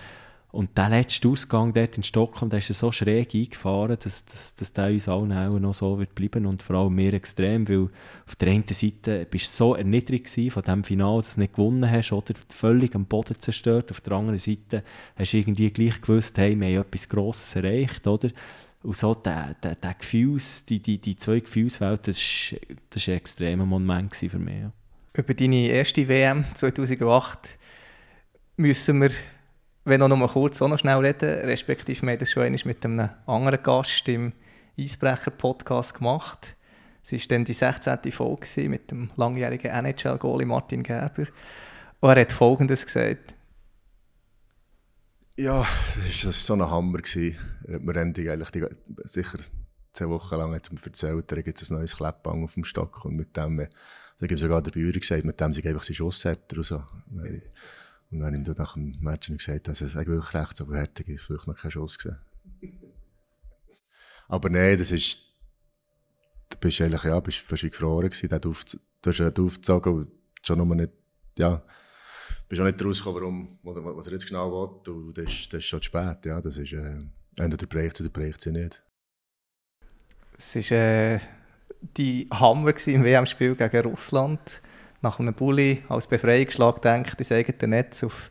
[0.55, 4.73] Und der letzte Ausgang dort in Stockholm, der ist so schräg eingefahren, dass, dass, dass
[4.73, 7.89] der uns allen auch noch so wird bleiben und vor allem mir extrem, weil
[8.25, 11.91] auf der einen Seite bist du so erniedrigt von diesem Finale, dass du nicht gewonnen
[11.91, 13.91] hast, oder völlig am Boden zerstört.
[13.91, 14.85] Auf der anderen Seite
[15.17, 18.31] hast du irgendwie gleich gewusst, hey, wir haben etwas Grosses erreicht, oder?
[18.85, 23.15] Und so der, der, der Gefühls, die, die, die zwei Gefühlswelten, das war das ein
[23.15, 24.61] extremer Moment für mich.
[24.61, 24.73] Ja.
[25.17, 27.59] Über deine erste WM 2008
[28.57, 29.11] müssen wir
[29.85, 32.85] wenn auch noch mal kurz auch noch schnell reden, respektive wir haben das schon mit
[32.85, 34.33] einem anderen Gast im
[34.79, 36.57] Eisbrecher-Podcast gemacht.
[37.05, 38.13] Es war dann die 16.
[38.13, 41.27] Folge mit dem langjährigen NHL-Goalie Martin Gerber.
[42.01, 43.35] Und er hat Folgendes gesagt.
[45.37, 45.67] Ja,
[45.97, 47.01] das war so ein Hammer.
[47.67, 48.67] Er hat mir eigentlich die,
[49.05, 49.39] sicher
[49.93, 53.05] zehn Wochen lang hat mir erzählt, da gibt es ein neues Kleppbang auf dem Stock
[53.05, 56.25] und mit dem, da gibt sogar der Bauer gesagt, mit dem sie einfach seinen Schuss
[56.25, 56.83] hat und so.
[58.15, 61.29] Und dann habe ich nach dem Match gesagt, dass es eigentlich recht so fertig ist,
[61.29, 62.21] weil ich noch keinen Schuss gesehen
[64.29, 65.19] Aber nein, das ist,
[66.49, 70.77] du bist eigentlich, ja, bist fast gefroren gewesen, du hast ihn aufgezogen und schon nur
[70.77, 70.93] nicht,
[71.37, 71.61] ja,
[72.49, 75.65] bist auch nicht rausgekommen, warum, was er jetzt genau will, und das ist, das ist
[75.65, 77.01] schon zu spät, ja, das ist, äh,
[77.37, 78.81] entweder bricht oder bricht sie nicht.
[80.39, 81.21] Es war äh,
[81.97, 84.63] die Hammer im WM-Spiel gegen Russland
[85.05, 88.03] nach einem Bulli als Befreiungsschlag denkt, ins eigene Netz.
[88.03, 88.31] Auf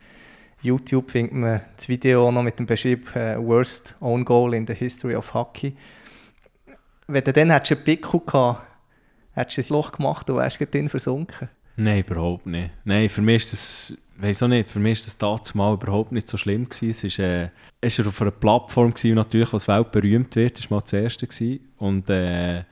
[0.62, 4.74] YouTube findet man das Video noch mit dem Beschrieb äh, Worst Own Goal in the
[4.74, 5.74] History of Hockey.
[7.08, 8.64] Wenn du dann einen Pickel gehabt,
[9.34, 11.50] hättest du ein Loch gemacht und wärst drin versunken?
[11.76, 12.72] Nein, überhaupt nicht.
[12.84, 16.12] Nein, für mich ist das, weiß auch nicht, für mich ist das damals mal überhaupt
[16.12, 17.08] nicht so schlimm gewesen.
[17.82, 20.94] Es war äh, auf einer Plattform gewesen, natürlich, was weltberühmt wird, das war mal das
[20.94, 21.60] erste gewesen.
[21.78, 22.64] Und äh,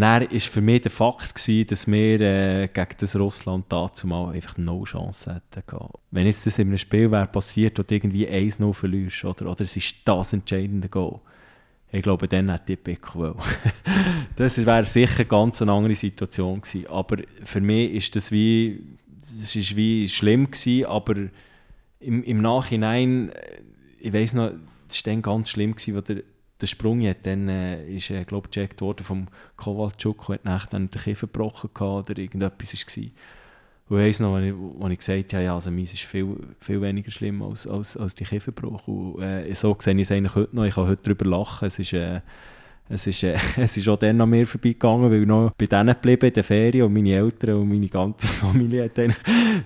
[0.00, 4.34] dann war für mich der Fakt, gewesen, dass wir äh, gegen das Russland dazu mal
[4.34, 5.88] einfach no Chance hätten.
[6.10, 9.62] Wenn jetzt das in einem Spiel wäre passiert, wo du irgendwie 1-0 verlierst, oder, oder
[9.62, 11.20] es ist das entscheidende Goal,
[11.90, 13.34] ich glaube, dann hätte ich Pickel
[14.36, 16.86] Das wäre sicher eine ganz andere Situation gewesen.
[16.88, 18.84] Aber für mich ist das wie,
[19.20, 21.14] das ist wie schlimm gewesen, aber
[22.00, 23.32] im, im Nachhinein,
[24.00, 24.52] ich weiss noch,
[24.86, 26.22] das war dann ganz schlimm, gewesen, wo der,
[26.60, 29.28] der Sprung hat, dann äh, ist, äh, glaube gecheckt worden vom
[29.64, 33.04] und hat dann den Kiefer gebrochen oder irgendetwas war.
[33.88, 36.36] Und ich weiss noch, als ich, als ich gesagt habe, ja, also meins ist viel,
[36.60, 38.86] viel weniger schlimm als, als, als die Kieferbruch.
[38.86, 40.64] Und äh, so sehe ich es eigentlich heute noch.
[40.64, 41.66] Ich kann heute darüber lachen.
[41.66, 42.20] Es ist, äh,
[42.88, 45.94] es ist, äh, es ist auch dann an mir vorbeigegangen, weil ich noch bei denen
[45.94, 49.14] geblieben in der Ferien und meine Eltern und meine ganze Familie hat dann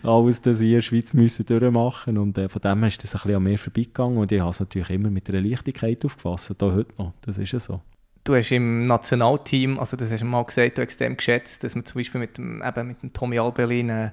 [0.03, 3.15] alles das hier in der Schweiz müssen durchmachen und äh, von dem her ist das
[3.15, 6.63] ein bisschen an mir vorbeigegangen und ich habe es natürlich immer mit einer Leichtigkeit aufgefasst,
[6.63, 7.81] auch heute noch, das ist ja so.
[8.25, 11.85] Du hast im Nationalteam, also das hast du mal gesagt, du extrem geschätzt, dass man
[11.85, 14.13] zum Beispiel mit dem, eben mit dem Tommy Albelin einen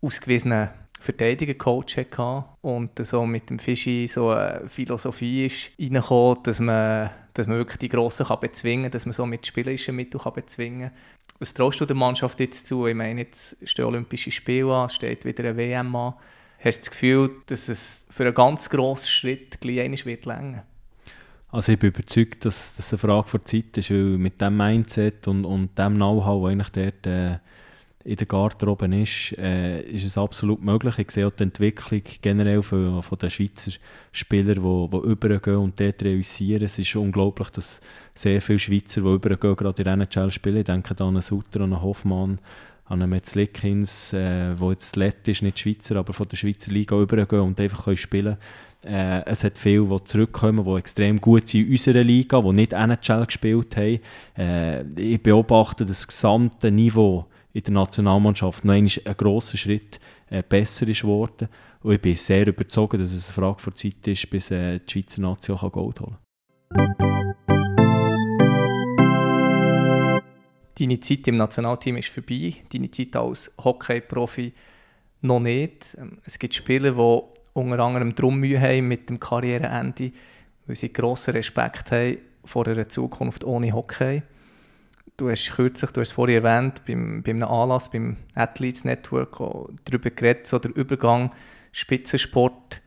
[0.00, 0.68] ausgewiesenen
[1.04, 7.46] Verteidiger-Coach hatte und so mit dem Fischi so eine Philosophie ist reingekommen, dass man, dass
[7.46, 10.98] man wirklich die Grossen kann bezwingen kann, dass man so mit spielerischen Mitteln bezwingen kann.
[11.40, 12.86] Was traust du der Mannschaft jetzt zu?
[12.86, 16.14] Ich meine, jetzt stehen Olympische Spiele an, steht wieder eine WM an.
[16.58, 20.64] Hast du das Gefühl, dass es für einen ganz grossen Schritt gleich wird länger?
[21.50, 25.28] Also ich bin überzeugt, dass das eine Frage der Zeit ist, weil mit dem Mindset
[25.28, 27.38] und, und dem Know-how, das eigentlich dort äh,
[28.04, 30.98] in der Garderobe ist, äh, ist es absolut möglich.
[30.98, 33.72] Ich sehe auch die Entwicklung generell von, von den Schweizer
[34.12, 36.64] Spielern, die, die übergehen und dort reüssieren.
[36.64, 37.80] Es ist unglaublich, dass
[38.14, 40.58] sehr viele Schweizer, die übergehen, gerade in NHL spielen.
[40.58, 42.40] Ich denke an einen Sutter, an einen Hoffmann,
[42.84, 47.00] an einen Metzlikins, äh, wo jetzt Lett ist, nicht Schweizer, aber von der Schweizer Liga
[47.00, 48.36] übergehen und einfach können spielen
[48.84, 52.74] äh, Es hat viele, die zurückkommen, die extrem gut sind in unserer Liga, die nicht
[52.74, 54.00] NHL gespielt haben.
[54.36, 60.88] Äh, ich beobachte das gesamte Niveau in der Nationalmannschaft noch ein grosser Schritt äh, besser
[60.88, 61.48] ist geworden.
[61.82, 64.92] Und ich bin sehr überzeugt, dass es eine Frage der Zeit ist, bis äh, die
[64.92, 66.94] Schweizer Nation Gold holen kann.
[70.76, 74.52] Deine Zeit im Nationalteam ist vorbei, deine Zeit als Hockey-Profi
[75.20, 75.96] noch nicht.
[75.96, 80.10] Ähm, es gibt Spieler, die unter anderem drum Mühe haben mit dem Karriereende,
[80.66, 84.22] weil sie grossen Respekt haben vor einer Zukunft ohne Hockey
[85.16, 89.38] du hast kürzlich, du hast es vorhin erwähnt, beim, bei Anlass beim Athletes Network
[89.84, 91.32] darüber geredet, so der Übergang
[91.72, 92.80] Spitzensport,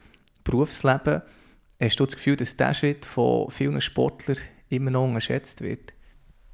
[0.44, 1.22] Berufsleben.
[1.82, 4.38] Hast du das Gefühl, dass dieser Schritt von vielen Sportlern
[4.70, 5.94] immer noch unterschätzt wird?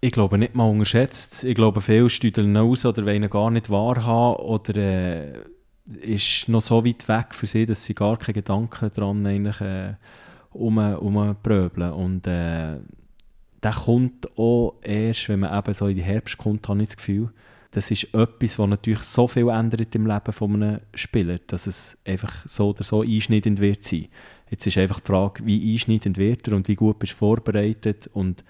[0.02, 1.44] Ich glaube nicht mal unterschätzt.
[1.44, 5.34] Ich glaube, viele stüdeln aus oder wollen gar nicht wahrhaben oder äh,
[6.02, 9.94] ist noch so weit weg für sie, dass sie gar keine Gedanken daran eigentlich, äh,
[10.52, 11.92] um, umpröbeln.
[11.94, 12.80] Und äh,
[13.64, 16.98] der kommt auch erst, wenn man eben so in den Herbst kommt, habe ich das
[16.98, 17.30] Gefühl.
[17.72, 21.98] Das ist etwas, was natürlich so viel ändert im Leben von einem Spieler, dass es
[22.06, 24.08] einfach so oder so einschneidend wird sein.
[24.52, 28.10] Jetzt ist einfach die Frage, wie einschneidend wird er und wie gut bist du vorbereitet
[28.14, 28.44] und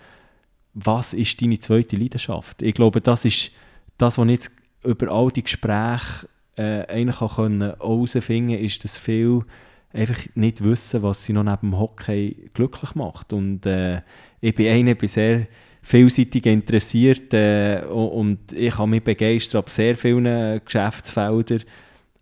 [0.73, 2.61] was ist deine zweite Leidenschaft?
[2.61, 3.51] Ich glaube, das ist
[3.97, 4.51] das, was ich jetzt
[4.83, 9.45] über all die Gespräche äh, eigentlich herausfinden konnte, ist, dass viele
[9.93, 13.31] einfach nicht wissen, was sie noch neben dem Hockey glücklich macht.
[13.31, 14.01] Und äh,
[14.43, 15.47] ich bin einer, bin sehr
[15.81, 21.63] vielseitig interessiert äh, und ich habe mich begeistert ab sehr vielen Geschäftsfeldern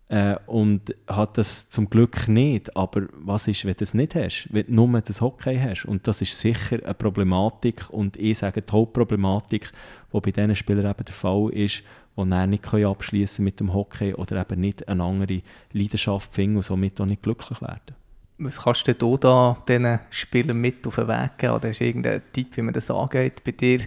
[0.08, 2.76] äh, und hat das zum Glück nicht.
[2.76, 4.48] Aber was ist, wenn du es nicht hast?
[4.52, 5.84] Wenn du nur das Hockey hast?
[5.84, 9.72] Und das ist sicher eine Problematik und ich sage die Hauptproblematik,
[10.12, 11.82] die bei diesen Spielern eben der Fall ist,
[12.16, 16.62] die dann nicht abschließen mit dem Hockey oder eben nicht eine andere Leidenschaft finden und
[16.62, 17.96] somit auch nicht glücklich werden.
[18.38, 21.54] Was kannst du da diesen Spielern mit auf den Weg geben?
[21.54, 23.44] Oder hast du irgendeinen Tipp, wie man das angeht?
[23.44, 23.80] Bei dir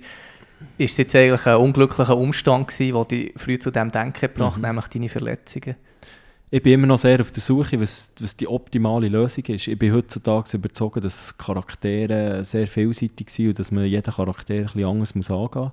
[0.77, 4.57] ist es jetzt eigentlich ein unglücklicher Umstand gewesen, der dich früh zu dem Denken gebracht
[4.57, 4.63] mhm.
[4.63, 5.75] nämlich deine Verletzungen?
[6.51, 9.67] Ich bin immer noch sehr auf der Suche, was, was die optimale Lösung ist.
[9.67, 14.63] Ich bin heutzutage überzeugt, dass Charaktere sehr vielseitig sind und dass man jeden Charakter ein
[14.63, 15.71] bisschen anders muss angehen muss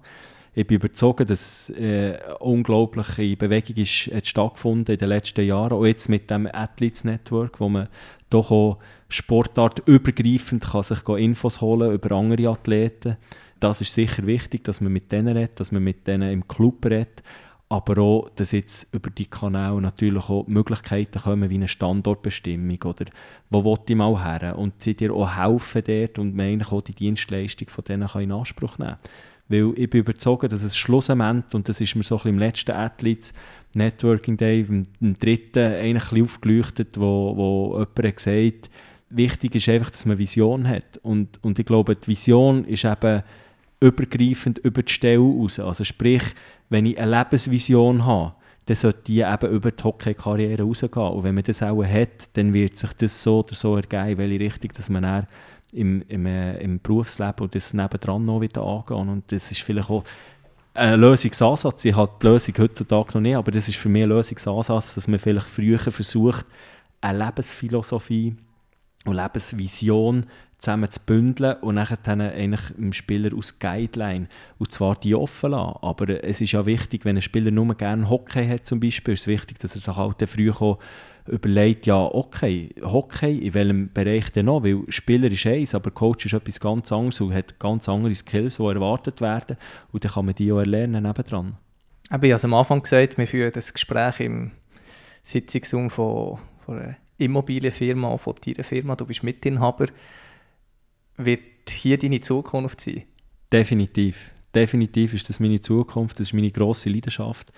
[0.55, 5.87] ich bin überzeugt, dass äh, unglaubliche Bewegung ist, hat stattgefunden in den letzten Jahren, auch
[5.87, 7.89] jetzt mit dem Athletes Network, wo man
[8.33, 13.17] doch auch sportartübergreifend kann sich Infos holen über andere Athleten.
[13.61, 16.85] Das ist sicher wichtig, dass man mit denen redet, dass man mit denen im Club
[16.87, 17.23] redet,
[17.69, 23.07] aber auch, dass jetzt über die Kanäle natürlich auch Möglichkeiten kommen, wie eine Standortbestimmung oder
[23.51, 26.95] wo will ich mal her und sie dir auch helfen dort und man auch die
[26.95, 29.11] Dienstleistung von denen in Anspruch nehmen kann.
[29.53, 32.73] Weil ich bin überzeugt, dass es schlussendlich, und das ist mir so ein im letzten
[32.73, 33.35] Athletes
[33.75, 38.71] Networking Day, im, im dritten, eigentlich ein aufgeleuchtet, wo, wo jemand hat
[39.15, 40.99] wichtig ist einfach, dass man Vision hat.
[41.03, 43.23] Und, und ich glaube, die Vision ist eben
[43.81, 45.59] übergreifend über die Stelle aus.
[45.59, 46.23] Also sprich,
[46.69, 48.35] wenn ich eine Lebensvision habe,
[48.67, 51.09] dann sollte die eben über die Hockey-Karriere rausgehen.
[51.09, 54.19] Und wenn man das auch hat, dann wird sich das so oder so ergeben, in
[54.19, 55.27] welche Richtung dass man
[55.73, 59.09] im, im, äh, im Berufsleben und das nebendran noch wieder angehen.
[59.09, 60.05] Und das ist vielleicht auch
[60.75, 61.85] ein Lösungsansatz.
[61.85, 65.09] Ich habe die Lösung heutzutage noch nicht, aber das ist für mich ein Lösungsansatz, dass
[65.09, 66.47] man vielleicht früher versucht,
[67.01, 68.37] eine Lebensphilosophie
[69.05, 70.27] und Lebensvision
[70.59, 75.51] zusammen zu bündeln und nachher dann eigentlich dem Spieler aus Guideline und zwar die offen
[75.51, 75.79] lassen.
[75.83, 79.23] Aber es ist ja wichtig, wenn ein Spieler nur gerne Hockey hat zum Beispiel, ist
[79.23, 80.53] es wichtig, dass er sich halt früh
[81.27, 86.27] überlegt, ja okay, Hockey, in welchem Bereich denn noch, weil Spieler ist eins, aber Coach
[86.27, 89.57] ist etwas ganz anderes und hat ganz andere Skills, die erwartet werden
[89.93, 91.57] und dann kann man die auch erlernen nebendran.
[92.05, 94.51] Ich habe am Anfang gesagt, wir führen das Gespräch im
[95.23, 99.87] Sitzungsraum von, von einer Immobilienfirma, von deiner Firma, du bist Mitinhaber
[101.17, 103.05] wird hier deine Zukunft sein?
[103.53, 104.31] Definitiv.
[104.55, 107.53] Definitiv ist das meine Zukunft, das ist meine grosse Leidenschaft.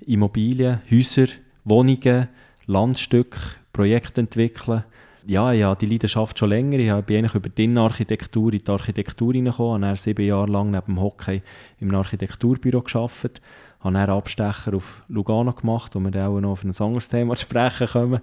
[0.00, 1.26] Immobilien, Häuser,
[1.64, 2.28] Wohnungen,
[2.66, 3.38] Landstücke,
[3.72, 4.84] Projekte entwickeln.
[5.26, 6.78] Ja, ja, die Leidenschaft schon länger.
[6.78, 9.82] Ich bin eigentlich über die Innenarchitektur in die Architektur hineingekommen.
[9.82, 11.42] Ich habe sieben Jahre lang neben dem Hockey
[11.80, 13.40] im Architekturbüro gearbeitet
[13.86, 17.34] habe einen Abstecher auf Lugano gemacht, wo wir dann auch noch auf ein anderes Thema
[17.36, 18.20] zu sprechen kommen.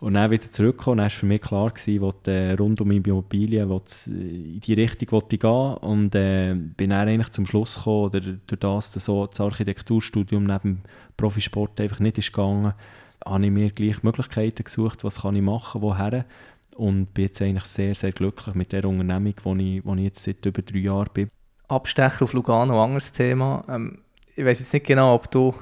[0.00, 0.98] Und dann wieder zurückgekommen.
[0.98, 3.70] Dann war für mich klar, gewesen, wo die, rund um Immobilien
[4.06, 8.60] in die Richtung ich gehen Und äh, bin dann eigentlich zum Schluss gekommen, oder durch
[8.60, 10.78] das, dass so das Architekturstudium neben dem
[11.16, 12.74] Profisport einfach nicht ist gegangen,
[13.24, 16.24] habe ich mir gleich Möglichkeiten gesucht, was kann ich machen, woher.
[16.74, 20.22] Und bin jetzt eigentlich sehr, sehr glücklich mit der Unternehmung, wo ich, wo ich jetzt
[20.22, 21.28] seit über drei Jahren bin.
[21.68, 23.64] Abstecher auf Lugano, anderes Thema.
[23.68, 23.98] Ähm,
[24.34, 25.54] ich weiß jetzt nicht genau, ob du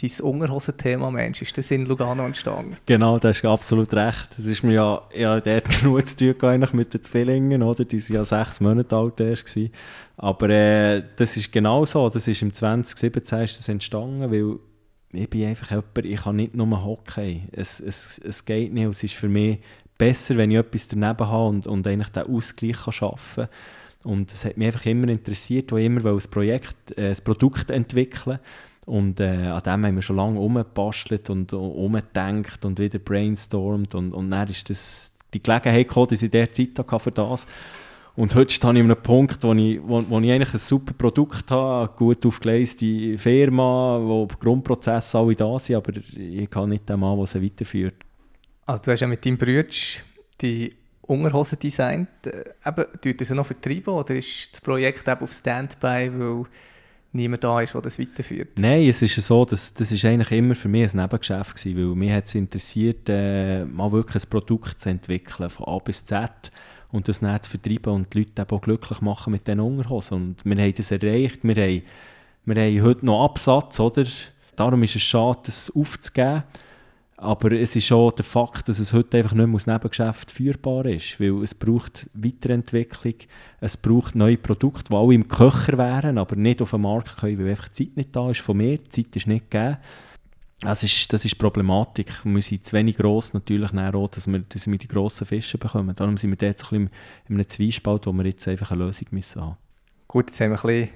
[0.00, 1.42] dein Unterhosen-Thema meinst.
[1.42, 2.76] Ist das in Lugano entstanden?
[2.86, 4.28] Genau, da hast du absolut recht.
[4.36, 7.84] Das ist mir ja, ja dort genug zu tun eigentlich mit den Zwillingen, oder?
[7.84, 9.58] Die waren ja sechs Monate alt erst.
[10.16, 12.08] Aber äh, das ist genau so.
[12.08, 14.58] Das ist im 2017 ist das entstanden, weil
[15.12, 17.42] ich bin einfach jemand, ich kann nicht nur Hockey.
[17.52, 18.88] Es, es, es geht nicht.
[18.88, 19.58] Es ist für mich
[19.98, 24.10] besser, wenn ich etwas daneben habe und, und eigentlich den Ausgleich kann schaffen kann.
[24.10, 28.40] Und es hat mich einfach immer interessiert, wo immer ein Projekt, äh, ein Produkt entwickeln
[28.86, 34.12] und äh, an dem haben wir schon lange umgebastelt und umgedenkt und wieder brainstormt und,
[34.12, 37.46] und dann ist das die Gelegenheit gekommen, dass ich der Zeit hatte für das.
[38.14, 40.92] Und heute stehe ich an einem Punkt, wo ich, wo, wo ich eigentlich ein super
[40.92, 46.68] Produkt habe, eine gut aufgeleiste Firma, wo die Grundprozesse alle da sind, aber ich kann
[46.68, 47.94] nicht den Mann, der sie weiterführt.
[48.66, 49.64] Also du hast ja mit deinem Bruder
[50.40, 52.08] die Unterhosen designt.
[52.26, 56.44] Äh, eben, tut er sie noch vertreiben oder ist das Projekt eben auf Standby, weil
[57.12, 58.50] niemand da ist, der das weiterführt?
[58.56, 61.96] Nein, es ist so, dass das ist eigentlich immer für mich ein Nebengeschäft gewesen, weil
[61.96, 66.50] mich hat es interessiert, äh, mal wirklich ein Produkt zu entwickeln, von A bis Z
[66.92, 70.16] und das zu vertreiben und die Leute auch glücklich machen mit diesen Unterhosen.
[70.16, 71.82] Und wir haben das erreicht, wir haben,
[72.44, 74.04] wir haben heute noch Absatz, oder?
[74.54, 76.44] Darum ist es schade, das aufzugeben.
[77.16, 80.86] Aber es ist schon der Fakt, dass es heute einfach nicht mehr als Nebengeschäft führbar
[80.86, 83.14] ist, weil es braucht Weiterentwicklung,
[83.60, 87.38] es braucht neue Produkte, die alle im Köcher wären, aber nicht auf den Markt können,
[87.38, 89.78] weil einfach die Zeit nicht da ist von mir, die Zeit ist nicht gegeben.
[90.62, 92.12] Das ist, das ist Problematik.
[92.22, 95.92] Wir sind zu wenig gross natürlich auch, dass wir, dass wir die grossen Fische bekommen.
[95.96, 96.90] Darum sind wir dort so ein bisschen
[97.28, 99.56] in einem Zwiespalt, wo wir jetzt einfach eine Lösung müssen haben.
[100.06, 100.90] Gut, jetzt haben wir ein bisschen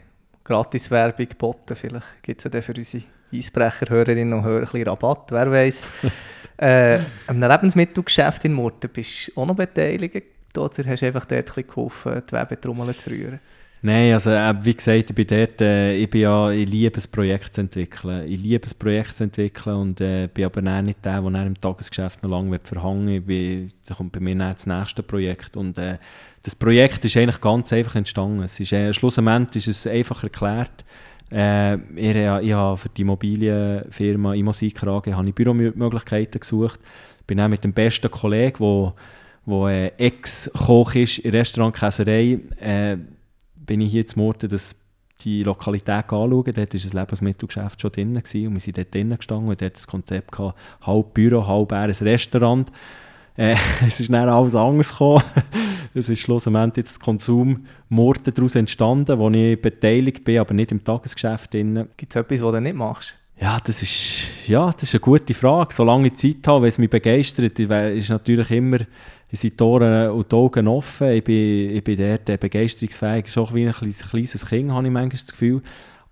[0.44, 1.74] Gratis-Werbung geboten.
[1.74, 5.88] Vielleicht gibt es ja dann für unsere Eisbrecher-Hörerinnen und Hörer ein bisschen Rabatt, wer weiß.
[6.58, 10.22] äh, am Lebensmittelgeschäft in Murten bist du auch noch beteiligt
[10.56, 13.40] oder hast du einfach dort ein geholfen, die Werbetrommel zu rühren?
[13.86, 17.06] Nein, also äh, wie gesagt, ich bin dort, äh, ich bin ja, ich liebe es,
[17.06, 18.26] Projekt zu entwickeln.
[18.28, 22.20] Ich liebe es, Projekt zu entwickeln und äh, bin aber nicht der, der im Tagesgeschäft
[22.20, 23.74] noch lange verhangen wird.
[23.86, 25.98] Da kommt bei mir das nächste Projekt und äh,
[26.42, 28.42] das Projekt ist eigentlich ganz einfach entstanden.
[28.42, 30.84] Es ist, äh, schlussendlich ist es einfach erklärt.
[31.30, 36.80] Äh, ich, ich habe für die Immobilienfirma Immosiker AG habe ich Büromöglichkeiten gesucht.
[37.24, 38.92] Bin auch mit dem besten Kollegen,
[39.46, 42.96] der äh, Ex-Koch ist in Restaurant Käserei, äh,
[43.66, 44.76] bin ich hier zu Murten, dass
[45.22, 46.44] die Lokalität anschauen.
[46.44, 49.74] Dort war ein Lebensmittelgeschäft schon drin gewesen, und wir sind dort drinnen gestanden und dort
[49.74, 52.70] das Konzept gehabt, halb Büro, halb ein Restaurant.
[53.36, 55.22] Äh, es ist dann alles anders gekommen.
[55.94, 60.72] es ist schlussendlich jetzt das Konsum Morden daraus entstanden, wo ich beteiligt bin, aber nicht
[60.72, 61.50] im Tagesgeschäft.
[61.52, 63.16] Gibt es etwas, was du nicht machst?
[63.38, 65.74] Ja, das ist, ja, das ist eine gute Frage.
[65.74, 68.78] Solange ich Zeit habe, wenn es mich begeistert, ist natürlich immer
[69.36, 71.08] sind die Tore und die Augen offen.
[71.08, 75.08] Ich bin, ich bin dort begeisterungsfähig, schon wie ein kleines, kleines Kind, habe ich manchmal
[75.10, 75.62] das Gefühl.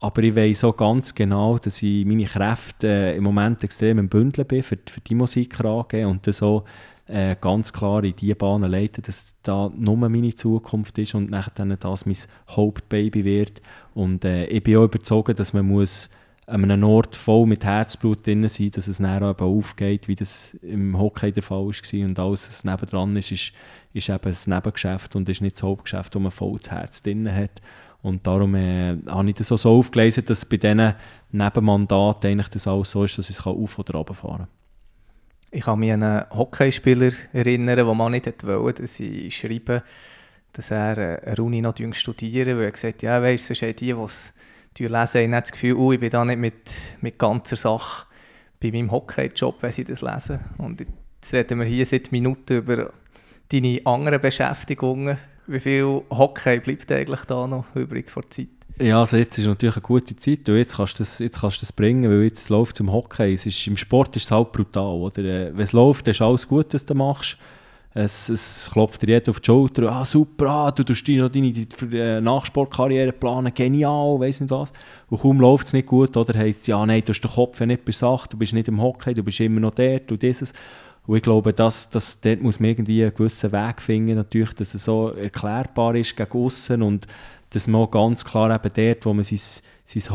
[0.00, 4.08] Aber ich weiß auch ganz genau, dass ich meine Kräfte äh, im Moment extrem im
[4.08, 6.64] Bündeln bin für, für die Musik angeben und das auch
[7.06, 11.52] äh, ganz klar in die Bahnen leiten, dass da nur meine Zukunft ist und nachher
[11.54, 12.16] dann das mein
[12.50, 13.62] Hauptbaby wird.
[13.94, 16.10] Und äh, ich bin auch überzeugt, dass man muss
[16.46, 20.54] an einem Ort voll mit Herzblut drin sein, dass es dann auch aufgeht, wie das
[20.62, 22.06] im Hockey der Fall war.
[22.06, 23.52] Und alles, was nebendran ist, ist,
[23.94, 27.32] ist eben ein Nebengeschäft und ist nicht das Hauptgeschäft, wo man voll das Herz drin
[27.32, 27.62] hat.
[28.02, 30.94] Und darum äh, habe ich das auch so aufgelesen, dass bei diesen
[31.32, 34.48] Nebenmandaten eigentlich das alles so ist, dass ich es auf- oder runterfahren kann.
[35.50, 39.82] Ich kann mich an einen Hockeyspieler erinnern, der mal nicht wollte, dass ich schreibe,
[40.52, 43.86] dass er äh, eine Uni noch studieren weil er gesagt ja, weißt du, sonst die,
[43.86, 44.33] die es
[44.78, 46.70] lesen, haben das Gefühl, oh, ich bin da nicht mit,
[47.00, 48.06] mit ganzer Sache
[48.60, 50.40] bei meinem Hockeyjob, wenn sie das lesen.
[50.58, 52.92] Und jetzt reden wir hier seit Minuten über
[53.50, 55.18] deine anderen Beschäftigungen.
[55.46, 58.48] Wie viel Hockey bleibt eigentlich da noch übrig vor Zeit?
[58.78, 61.58] Ja, also jetzt ist natürlich eine gute Zeit und jetzt kannst du das, jetzt kannst
[61.58, 63.32] du das bringen, weil jetzt läuft es im Hockey.
[63.32, 65.10] Es ist, Im Sport ist es halt brutal.
[65.16, 67.38] Äh, wenn es läuft, ist alles gut, was du machst.
[67.96, 71.52] Es, es klopft dir jeder auf die Schulter, ah super, ah, du tust noch deine,
[71.92, 74.72] äh, Nachsportkarriere planen, genial, weiss nicht was.
[75.10, 77.60] Und kaum läuft es nicht gut, oder heisst es, ja nein, du hast den Kopf
[77.60, 80.20] ja nicht bei Sache, du bist nicht im Hockey, du bist immer noch dort und
[80.20, 80.52] dieses.
[81.06, 84.74] Und ich glaube, dass, dass dort muss man irgendwie einen gewissen Weg finden, natürlich, dass
[84.74, 87.06] es so erklärbar ist gegen außen und
[87.50, 89.38] dass man auch ganz klar eben dort, wo man sein,
[89.84, 90.14] sein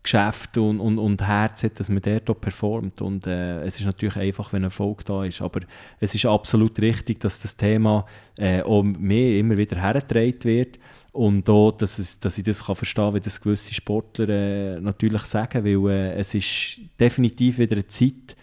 [0.00, 3.02] Hauptgeschäft und, und, und Herz hat, dass man dort performt.
[3.02, 5.42] Und äh, es ist natürlich einfach, wenn Erfolg da ist.
[5.42, 5.60] Aber
[6.00, 10.78] es ist absolut richtig, dass das Thema äh, auch mehr immer wieder hergetragen wird.
[11.12, 14.80] Und auch, dass, es, dass ich das kann verstehen kann, wie das gewisse Sportler äh,
[14.80, 18.36] natürlich sagen, weil äh, es ist definitiv wieder eine Zeit,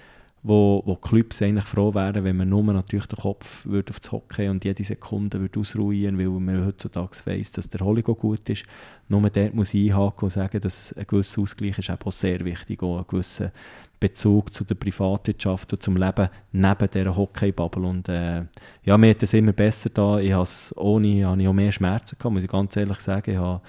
[0.47, 4.47] wo, wo Clubs eigentlich froh wären, wenn man nur natürlich den Kopf würde das Hockey
[4.47, 8.65] und jede Sekunde würde ausruhen, weil man heutzutage weiss, dass der Holigo gut ist.
[9.09, 12.81] Nur dort muss ich einhaken und sagen, dass ein gewisser Ausgleich ist auch sehr wichtig,
[12.81, 13.51] auch ein gewisser
[13.99, 17.85] Bezug zu der Privatwirtschaft und zum Leben neben dieser Hockeybubble.
[17.85, 18.43] Und äh,
[18.83, 20.19] ja, mir hat es immer besser da.
[20.19, 23.31] Ich habe ohne habe ich auch mehr Schmerzen gehabt, muss ich ganz ehrlich sagen.
[23.31, 23.61] Ich habe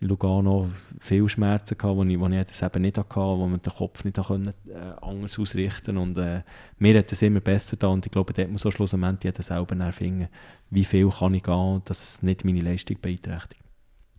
[0.00, 0.70] in Lugano
[1.00, 4.04] viele Schmerzen gehabt, die ich, wo ich das eben nicht hatte, wo man den Kopf
[4.04, 5.96] nicht können, äh, anders ausrichten.
[5.96, 6.42] Und äh,
[6.78, 9.76] mir hat es immer besser da und ich glaube, dort muss auch schlussendlich jeder selber
[9.76, 10.28] erfinden,
[10.70, 13.62] wie viel kann ich gehen, dass es nicht meine Leistung beeinträchtigt.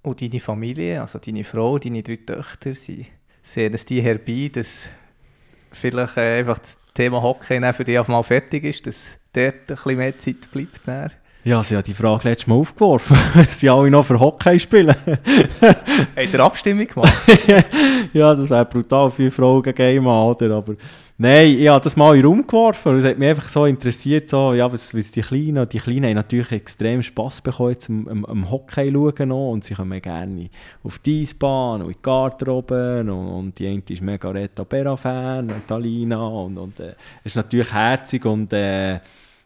[0.01, 3.07] Und deine Familie, also deine Frau, deine drei Töchter, sie
[3.41, 4.85] sehen es die herbei, dass
[5.71, 9.75] vielleicht äh, einfach das Thema Hockey für dich auf mal fertig ist, dass dort ein
[9.75, 10.81] bisschen mehr Zeit bleibt?
[10.85, 11.11] Dann.
[11.45, 13.15] Ja, sie hat die Frage letztes Mal aufgeworfen.
[13.49, 14.95] sie alle noch für Hockey spielen.
[15.61, 17.13] Hat er Abstimmung gemacht?
[18.13, 20.55] ja, das wäre brutal, vier Fragen gegen oder?
[20.55, 20.73] Aber
[21.19, 24.27] nein, ich habe das mal in den Raum geworfen es hat mich einfach so interessiert,
[24.27, 28.25] so, ja, was, was die Kleinen, die Kleinen haben natürlich extrem Spass bekommen zum am,
[28.25, 30.49] am Hockey schauen noch, und sie kommen gerne
[30.83, 35.51] auf die Eisbahn und in die Garderobe und, und die eine ist mega Retta Bera-Fan
[35.51, 38.99] und Alina und, und äh, es ist natürlich herzig und äh,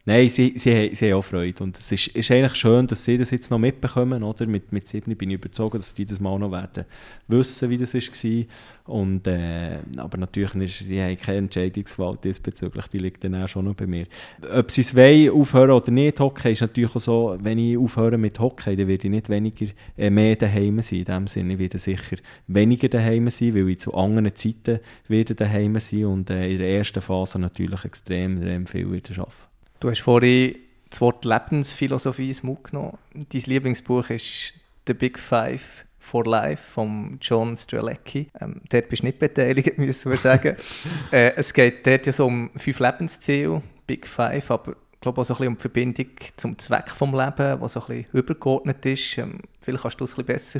[0.10, 1.64] Nein, sie, sie, sie haben auch Freude.
[1.64, 4.24] Und es ist, ist eigentlich schön, dass sie das jetzt noch mitbekommen.
[4.24, 4.48] Oder?
[4.48, 6.86] Mit, mit sieben bin ich überzeugt, dass die das mal noch werden
[7.28, 8.46] wissen, wie das war.
[8.86, 13.66] Und, äh, aber natürlich ist, sie haben keine Entscheidungsgewalt diesbezüglich, die liegt dann auch schon
[13.66, 14.08] noch bei mir.
[14.52, 18.18] Ob sie es wollen, aufhören oder nicht, Hockey ist natürlich auch so, wenn ich aufhöre
[18.18, 21.00] mit Hockey, dann werde ich nicht weniger, äh, mehr daheim sein.
[21.00, 25.36] In dem Sinne, ich werde sicher weniger daheim sein, weil ich zu anderen Zeiten werde
[25.36, 29.49] daheim sein und äh, in der ersten Phase natürlich extrem, extrem viel arbeiten.
[29.80, 30.58] Du hast vorhin
[30.90, 32.98] das Wort Lebensphilosophie ins Mund genommen.
[33.14, 34.54] Dein Lieblingsbuch ist
[34.86, 38.28] The Big Five for Life von John Strelecki.
[38.42, 40.58] Ähm, dort bist du nicht beteiligt, müssen wir sagen.
[41.12, 45.26] äh, es geht dort ja so um fünf Lebensziele, Big Five, aber ich glaube auch
[45.26, 48.86] so ein bisschen um die Verbindung zum Zweck des Lebens, was so ein bisschen übergeordnet
[48.86, 49.18] ist.
[49.18, 50.60] Ähm, vielleicht kannst du es ein bisschen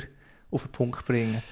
[0.50, 1.42] auf den Punkt bringen.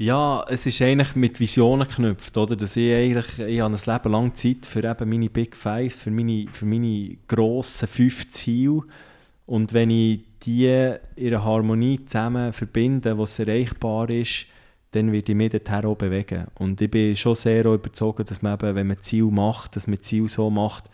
[0.00, 2.56] Ja, es ist eigentlich mit Visionen geknüpft, oder?
[2.56, 6.10] Dass ich eigentlich, ich habe ein Leben lang Zeit für eben meine Big Fives, für
[6.10, 8.80] meine, für meine grossen fünf Ziele.
[9.44, 10.68] Und wenn ich die
[11.16, 14.46] in einer Harmonie zusammen verbinde, was erreichbar ist,
[14.92, 16.46] dann werde ich mich dorthin auch bewegen.
[16.54, 20.00] Und ich bin schon sehr überzeugt, dass man eben, wenn man Ziel macht, dass man
[20.00, 20.84] Ziel so macht,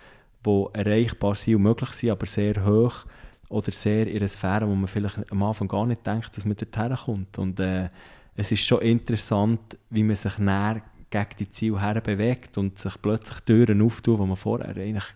[0.42, 3.06] wo erreichbar sind und möglich sind, aber sehr hoch
[3.50, 6.56] oder sehr in einer Sphäre, wo man vielleicht am Anfang gar nicht denkt, dass man
[6.56, 7.38] dorthin kommt.
[7.38, 7.88] Und äh,
[8.36, 9.60] es ist schon interessant,
[9.90, 14.26] wie man sich näher gegen die Ziele her bewegt und sich plötzlich Türen auftun, wo
[14.26, 15.06] man vorher eigentlich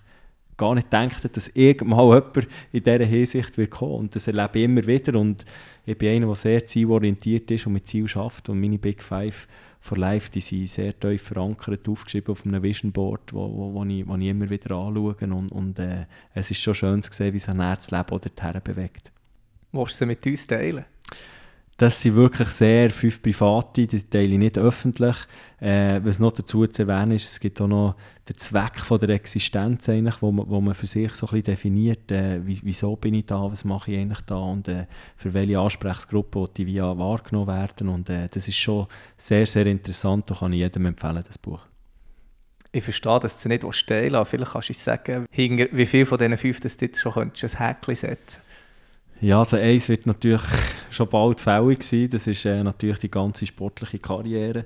[0.56, 3.94] gar nicht denkt, dass irgendwann jemand in dieser Hinsicht wird kommen.
[3.94, 5.18] Und das erlebe ich immer wieder.
[5.18, 5.44] Und
[5.86, 8.48] ich bin einer, der sehr zielorientiert ist und mit Ziel schafft.
[8.50, 9.48] Und meine Big Five
[9.80, 13.84] for Life, die sind sehr tief verankert, aufgeschrieben auf einem Vision Board, wo, wo, wo,
[13.84, 15.16] ich, wo ich immer wieder anschaue.
[15.22, 16.04] Und, und äh,
[16.34, 19.10] es ist schon schön zu sehen, wie sich ein Herzleben dorthin bewegt.
[19.72, 20.84] Willst du sie mit uns teilen?
[21.80, 25.16] Das sind wirklich sehr fünf private, die teile ich nicht öffentlich.
[25.60, 27.96] Äh, was noch dazu zu erwähnen ist, es gibt auch noch
[28.28, 31.44] den Zweck von der Existenz, eigentlich, wo, man, wo man für sich so ein bisschen
[31.44, 34.84] definiert, äh, wieso bin ich da, was mache ich eigentlich da und äh,
[35.16, 37.88] für welche Ansprechgruppe die via wahrgenommen werden.
[37.88, 41.62] Und äh, das ist schon sehr, sehr interessant, da kann ich jedem empfehlen, das Buch.
[42.72, 46.36] Ich verstehe, dass du nicht teilen willst, vielleicht kannst du sagen, wie viele von diesen
[46.36, 48.49] fünf das du jetzt schon ein Häkchen setzen könntest.
[49.20, 50.42] Ja, also eins wird natürlich
[50.90, 52.08] schon bald fällig sein.
[52.10, 54.64] Das ist äh, natürlich die ganze sportliche Karriere.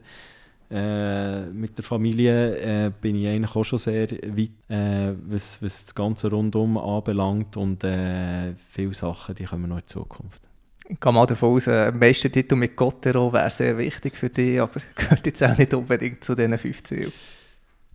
[0.70, 5.84] Äh, mit der Familie äh, bin ich eigentlich auch schon sehr weit, äh, was, was
[5.84, 10.40] das ganze Rundum anbelangt und äh, viele Sachen, die kommen noch in Zukunft.
[10.88, 14.60] Ich gehe mal davon aus, äh, der Titel mit Gottero wäre sehr wichtig für dich,
[14.60, 17.12] aber gehört jetzt auch nicht unbedingt zu diesen fünf Zielen.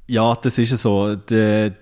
[0.07, 1.15] Ja, das ist so.
[1.15, 1.73] Der,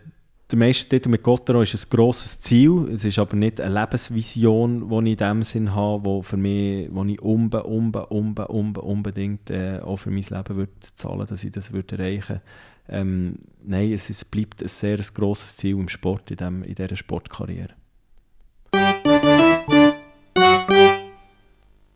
[0.49, 2.89] der Meistertitel mit Gottero ist ein grosses Ziel.
[2.93, 6.87] Es ist aber nicht eine Lebensvision, die ich in dem Sinn habe, wo für mich,
[6.89, 11.43] wo ich unbe, unbe, unbe, unbe, unbedingt äh, auch für mein Leben würde zahlen, dass
[11.43, 12.39] ich das würde erreichen.
[12.87, 16.95] Ähm, nein, es ist, bleibt ein sehr grosses Ziel im Sport, in, dem, in dieser
[16.95, 17.73] Sportkarriere.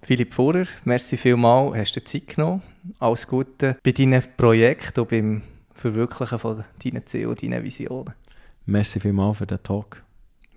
[0.02, 2.62] Philipp Vorer, merci vielmals, hast du Zeit genommen.
[3.00, 5.42] Alles Gute bei deinen Projekten und beim
[5.74, 8.14] Verwirklichen von deinen Zielen und deinen Visionen.
[8.66, 10.04] Merci vielmals für den Talk.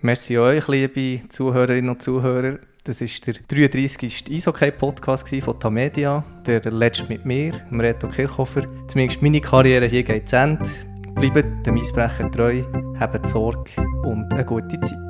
[0.01, 2.59] Merci euch, liebe Zuhörerinnen und Zuhörer.
[2.83, 4.25] Das war der 33.
[4.29, 8.61] Eishockey-Podcast von Tamedia, der letzte mit mir, Reto Kirchhofer.
[8.87, 10.63] Zumindest meine Karriere hier geht zu Ende.
[11.15, 12.63] Bleibt dem Eisbrecher treu,
[12.99, 13.71] habt Sorge
[14.03, 15.04] und eine gute Zeit.